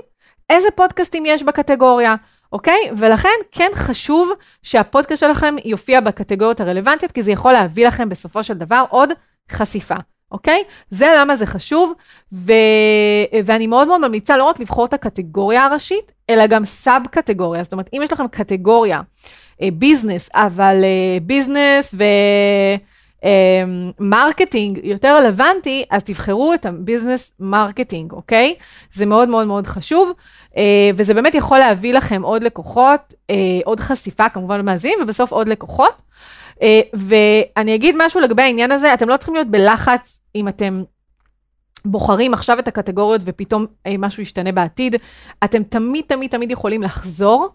איזה 0.49 0.67
פודקאסטים 0.75 1.25
יש 1.25 1.43
בקטגוריה. 1.43 2.15
אוקיי? 2.51 2.89
ולכן 2.97 3.29
כן 3.51 3.69
חשוב 3.75 4.31
שהפודקאסט 4.61 5.19
שלכם 5.19 5.55
יופיע 5.65 6.01
בקטגוריות 6.01 6.59
הרלוונטיות, 6.59 7.11
כי 7.11 7.23
זה 7.23 7.31
יכול 7.31 7.51
להביא 7.51 7.87
לכם 7.87 8.09
בסופו 8.09 8.43
של 8.43 8.53
דבר 8.53 8.83
עוד 8.89 9.09
חשיפה. 9.51 9.95
אוקיי? 10.31 10.63
זה 10.89 11.07
למה 11.17 11.35
זה 11.35 11.45
חשוב, 11.45 11.93
ו... 12.33 12.53
ואני 13.45 13.67
מאוד 13.67 13.87
מאוד 13.87 14.01
ממליצה 14.01 14.37
לא 14.37 14.43
רק 14.43 14.59
לבחור 14.59 14.85
את 14.85 14.93
הקטגוריה 14.93 15.65
הראשית, 15.65 16.11
אלא 16.29 16.47
גם 16.47 16.65
sub 16.65 17.01
קטגוריה. 17.11 17.63
זאת 17.63 17.73
אומרת, 17.73 17.89
אם 17.93 18.01
יש 18.03 18.13
לכם 18.13 18.27
קטגוריה, 18.27 19.01
business, 19.73 20.29
אה, 20.35 20.45
אבל 20.45 20.75
business 21.21 21.95
אה, 22.01 22.75
ו 23.99 24.07
marketing 24.07 24.77
אה, 24.79 24.83
יותר 24.89 25.17
רלוונטי, 25.17 25.85
אז 25.89 26.03
תבחרו 26.03 26.53
את 26.53 26.65
ה 26.65 26.72
business 26.72 27.31
marketing, 27.39 28.11
אוקיי? 28.11 28.55
זה 28.93 29.05
מאוד 29.05 29.29
מאוד 29.29 29.47
מאוד 29.47 29.67
חשוב, 29.67 30.11
אה, 30.57 30.89
וזה 30.95 31.13
באמת 31.13 31.35
יכול 31.35 31.57
להביא 31.57 31.93
לכם 31.93 32.21
עוד 32.21 32.43
לקוחות, 32.43 33.13
אה, 33.29 33.35
עוד 33.65 33.79
חשיפה 33.79 34.29
כמובן 34.29 34.59
למאזינים, 34.59 34.99
ובסוף 35.01 35.31
עוד 35.31 35.47
לקוחות. 35.47 35.93
אה, 36.61 36.81
ואני 36.93 37.75
אגיד 37.75 37.95
משהו 37.97 38.19
לגבי 38.19 38.41
העניין 38.41 38.71
הזה, 38.71 38.93
אתם 38.93 39.09
לא 39.09 39.17
צריכים 39.17 39.35
להיות 39.35 39.47
בלחץ 39.47 40.19
אם 40.35 40.47
אתם 40.47 40.83
בוחרים 41.85 42.33
עכשיו 42.33 42.59
את 42.59 42.67
הקטגוריות 42.67 43.21
ופתאום 43.25 43.65
אה, 43.87 43.95
משהו 43.99 44.23
ישתנה 44.23 44.51
בעתיד. 44.51 44.95
אתם 45.43 45.63
תמיד 45.63 46.05
תמיד 46.07 46.31
תמיד 46.31 46.51
יכולים 46.51 46.83
לחזור 46.83 47.49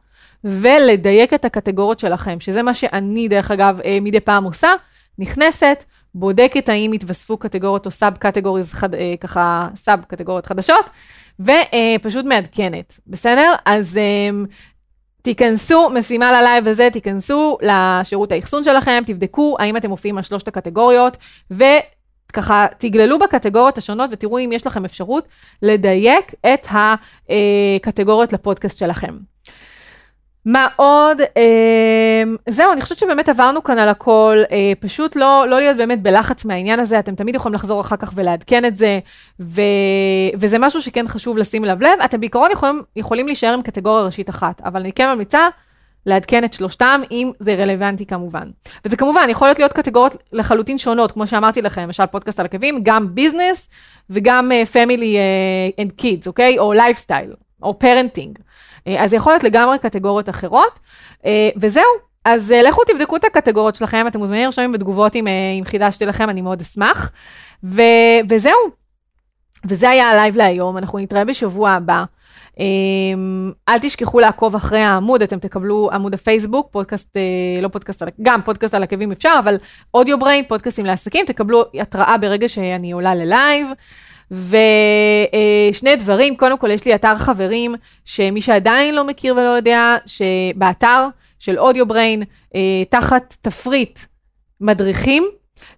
ולדייק 0.44 1.34
את 1.34 1.44
הקטגוריות 1.44 1.98
שלכם, 1.98 2.40
שזה 2.40 2.62
מה 2.62 2.74
שאני 2.74 3.28
דרך 3.28 3.50
אגב 3.50 3.80
אה, 3.80 3.98
מדי 4.00 4.20
פעם 4.20 4.44
עושה, 4.44 4.72
נכנסת, 5.18 5.84
בודקת 6.14 6.68
האם 6.68 6.92
התווספו 6.92 7.36
קטגוריות 7.36 7.86
או 7.86 7.90
סאב 7.90 8.16
קטגוריות, 8.16 8.66
ככה 9.20 9.68
סאב 9.76 10.04
קטגוריות 10.08 10.46
חדשות, 10.46 10.90
ופשוט 11.40 12.24
מעדכנת, 12.24 13.00
בסדר? 13.06 13.52
אז 13.64 13.98
תיכנסו, 15.22 15.90
משימה 15.90 16.32
ללייב 16.32 16.68
הזה, 16.68 16.88
תיכנסו 16.92 17.58
לשירות 17.62 18.32
האחסון 18.32 18.64
שלכם, 18.64 19.02
תבדקו 19.06 19.56
האם 19.58 19.76
אתם 19.76 19.88
מופיעים 19.88 20.16
על 20.16 20.22
שלושת 20.22 20.48
הקטגוריות, 20.48 21.16
וככה 22.30 22.66
תגללו 22.78 23.18
בקטגוריות 23.18 23.78
השונות 23.78 24.10
ותראו 24.12 24.38
אם 24.38 24.50
יש 24.52 24.66
לכם 24.66 24.84
אפשרות 24.84 25.28
לדייק 25.62 26.34
את 26.52 26.66
הקטגוריות 26.70 28.32
לפודקאסט 28.32 28.78
שלכם. 28.78 29.16
מה 30.46 30.68
עוד? 30.76 31.20
אה, 31.36 32.22
זהו, 32.48 32.72
אני 32.72 32.80
חושבת 32.80 32.98
שבאמת 32.98 33.28
עברנו 33.28 33.62
כאן 33.62 33.78
על 33.78 33.88
הכל, 33.88 34.38
אה, 34.50 34.72
פשוט 34.80 35.16
לא, 35.16 35.44
לא 35.48 35.58
להיות 35.58 35.76
באמת 35.76 36.02
בלחץ 36.02 36.44
מהעניין 36.44 36.80
הזה, 36.80 36.98
אתם 36.98 37.14
תמיד 37.14 37.34
יכולים 37.34 37.54
לחזור 37.54 37.80
אחר 37.80 37.96
כך 37.96 38.12
ולעדכן 38.14 38.64
את 38.64 38.76
זה, 38.76 38.98
ו, 39.40 39.60
וזה 40.34 40.58
משהו 40.58 40.82
שכן 40.82 41.08
חשוב 41.08 41.36
לשים 41.36 41.64
אליו 41.64 41.76
לב. 41.80 42.00
אתם 42.04 42.20
בעיקרון 42.20 42.50
יכולים, 42.50 42.82
יכולים 42.96 43.26
להישאר 43.26 43.52
עם 43.52 43.62
קטגוריה 43.62 44.04
ראשית 44.04 44.30
אחת, 44.30 44.60
אבל 44.64 44.80
אני 44.80 44.92
כן 44.92 45.12
ממליצה 45.12 45.48
לעדכן 46.06 46.44
את 46.44 46.52
שלושתם, 46.52 47.00
אם 47.10 47.30
זה 47.40 47.54
רלוונטי 47.54 48.06
כמובן. 48.06 48.50
וזה 48.84 48.96
כמובן 48.96 49.26
יכול 49.30 49.48
להיות 49.58 49.72
קטגוריות 49.72 50.16
לחלוטין 50.32 50.78
שונות, 50.78 51.12
כמו 51.12 51.26
שאמרתי 51.26 51.62
לכם, 51.62 51.82
למשל 51.82 52.06
פודקאסט 52.06 52.40
על 52.40 52.46
עקבים, 52.46 52.80
גם 52.82 53.14
business 53.14 53.68
וגם 54.10 54.50
family 54.72 55.16
and 55.80 56.02
kids, 56.02 56.26
אוקיי? 56.26 56.58
או 56.58 56.72
לייפסטייל, 56.72 57.32
או 57.62 57.78
parenting. 57.78 58.38
אה, 58.38 58.90
אז 58.98 59.10
זה 59.10 59.16
יכול 59.16 59.32
להיות 59.32 59.44
לגמרי 59.44 59.78
קטגוריות 59.78 60.28
אחרות, 60.28 60.80
אה, 61.20 61.26
וזהו. 61.56 61.84
אז 62.24 62.50
אה, 62.50 62.68
לכו 62.68 62.84
תבדקו 62.84 63.16
את 63.16 63.24
הקטגוריות 63.24 63.74
שלכם, 63.74 64.06
אתם 64.06 64.18
מוזמנים 64.18 64.44
לרשום 64.44 64.72
בתגובות 64.72 65.16
אם, 65.16 65.26
אם 65.58 65.64
חידשתי 65.64 66.06
לכם, 66.06 66.30
אני 66.30 66.42
מאוד 66.42 66.60
אשמח. 66.60 67.10
ו, 67.64 67.82
וזהו. 68.28 68.70
וזה 69.64 69.90
היה 69.90 70.10
הלייב 70.10 70.36
להיום, 70.36 70.78
אנחנו 70.78 70.98
נתראה 70.98 71.24
בשבוע 71.24 71.70
הבא. 71.70 72.04
אמ, 72.60 73.52
אל 73.68 73.78
תשכחו 73.78 74.20
לעקוב 74.20 74.54
אחרי 74.54 74.78
העמוד, 74.78 75.22
אתם 75.22 75.38
תקבלו 75.38 75.90
עמוד 75.92 76.14
הפייסבוק, 76.14 76.68
פודקאסט, 76.70 77.16
אה, 77.16 77.22
לא 77.62 77.68
פודקאסט, 77.68 78.02
גם 78.22 78.42
פודקאסט 78.42 78.74
על 78.74 78.82
עקבים 78.82 79.12
אפשר, 79.12 79.36
אבל 79.38 79.56
Audio 79.94 80.18
Brain, 80.18 80.44
פודקאסטים 80.48 80.86
לעסקים, 80.86 81.26
תקבלו 81.26 81.64
התראה 81.80 82.18
ברגע 82.18 82.48
שאני 82.48 82.92
עולה 82.92 83.14
ללייב. 83.14 83.68
ושני 84.30 85.96
דברים, 85.96 86.36
קודם 86.36 86.58
כל 86.58 86.70
יש 86.70 86.84
לי 86.84 86.94
אתר 86.94 87.14
חברים, 87.18 87.74
שמי 88.04 88.42
שעדיין 88.42 88.94
לא 88.94 89.04
מכיר 89.04 89.34
ולא 89.34 89.48
יודע, 89.48 89.96
שבאתר 90.06 91.06
של 91.38 91.58
אודיו 91.58 91.86
בריין, 91.86 92.22
אה, 92.54 92.60
תחת 92.90 93.36
תפריט 93.42 93.98
מדריכים, 94.60 95.24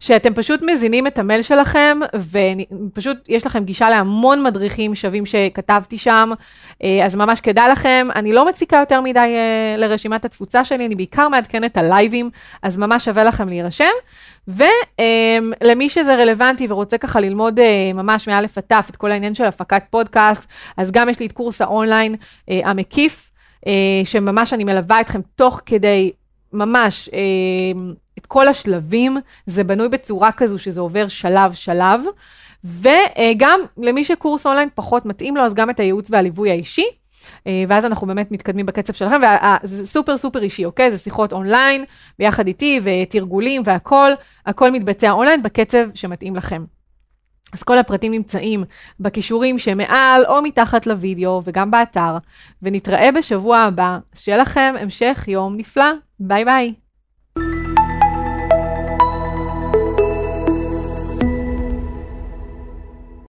שאתם 0.01 0.35
פשוט 0.35 0.63
מזינים 0.63 1.07
את 1.07 1.19
המייל 1.19 1.43
שלכם, 1.43 1.99
ופשוט 2.15 3.17
יש 3.29 3.47
לכם 3.47 3.65
גישה 3.65 3.91
להמון 3.91 4.43
מדריכים 4.43 4.95
שווים 4.95 5.27
שכתבתי 5.27 5.99
שם, 5.99 6.31
אה, 6.85 7.05
אז 7.05 7.17
ממש 7.17 7.41
כדאי 7.41 7.69
לכם. 7.69 8.09
אני 8.15 8.33
לא 8.33 8.49
מציקה 8.49 8.77
יותר 8.77 9.01
מדי 9.01 9.19
אה, 9.19 9.75
לרשימת 9.77 10.25
התפוצה 10.25 10.65
שלי, 10.65 10.87
אני 10.87 10.95
בעיקר 10.95 11.29
מעדכנת 11.29 11.77
על 11.77 11.89
לייבים, 11.89 12.31
אז 12.63 12.77
ממש 12.77 13.05
שווה 13.05 13.25
לכם 13.25 13.49
להירשם. 13.49 13.85
ולמי 14.49 15.85
אה, 15.85 15.89
שזה 15.89 16.15
רלוונטי 16.15 16.67
ורוצה 16.69 16.99
ככה 16.99 17.21
ללמוד 17.21 17.61
ממש 17.95 18.29
מא' 18.29 18.39
עד 18.39 18.47
ת' 18.69 18.73
את 18.91 18.97
כל 18.97 19.11
העניין 19.11 19.35
של 19.35 19.45
הפקת 19.45 19.83
פודקאסט, 19.91 20.47
אז 20.77 20.91
גם 20.91 21.09
יש 21.09 21.21
לי 21.21 21.27
את 21.27 21.33
קורס 21.33 21.61
האונליין 21.61 22.15
המקיף, 22.49 23.31
שממש 24.05 24.53
אני 24.53 24.65
מלווה 24.65 25.01
אתכם 25.01 25.21
תוך 25.37 25.61
כדי 25.67 26.13
ממש 26.53 27.09
את 28.19 28.27
כל 28.27 28.49
השלבים, 28.49 29.17
זה 29.47 29.65
בנוי 29.65 29.89
בצורה 29.89 30.33
כזו 30.33 30.59
שזה 30.59 30.81
עובר 30.81 31.09
שלב-שלב, 31.09 32.01
וגם 32.65 33.61
למי 33.79 34.05
שקורס 34.05 34.47
אונליין 34.47 34.69
פחות 34.75 35.07
מתאים 35.07 35.37
לו, 35.37 35.43
אז 35.43 35.55
גם 35.55 35.71
את 35.71 35.81
הייעוץ 35.81 36.09
והליווי 36.11 36.51
האישי. 36.51 36.87
אה, 37.47 37.65
ואז 37.69 37.85
אנחנו 37.85 38.07
באמת 38.07 38.33
מתקדמים 38.33 38.67
בקצב 38.67 38.93
שלכם, 38.93 39.21
וזה 39.63 39.87
סופר 39.87 40.19
סופר 40.19 40.43
אישי, 40.43 40.65
אוקיי? 40.65 40.91
זה 40.91 40.99
שיחות 40.99 41.33
אונליין, 41.33 41.85
ביחד 42.19 42.47
איתי, 42.47 42.81
ותרגולים 42.85 43.63
והכול, 43.65 44.13
הכל 44.47 44.71
מתבצע 44.71 45.11
אונליין 45.11 45.43
בקצב 45.43 45.89
שמתאים 45.95 46.37
לכם. 46.37 46.65
אז 47.53 47.63
כל 47.63 47.79
הפרטים 47.79 48.13
נמצאים 48.13 48.65
בכישורים 49.01 49.59
שמעל 49.59 50.27
או 50.27 50.43
מתחת 50.43 50.87
לוידאו 50.87 51.43
וגם 51.45 51.71
באתר, 51.71 52.17
ונתראה 52.63 53.13
בשבוע 53.13 53.59
הבא. 53.59 53.99
שיהיה 54.15 54.39
לכם 54.39 54.75
המשך 54.81 55.25
יום 55.29 55.57
נפלא. 55.57 55.93
ביי 56.21 56.45
ביי. 56.45 56.75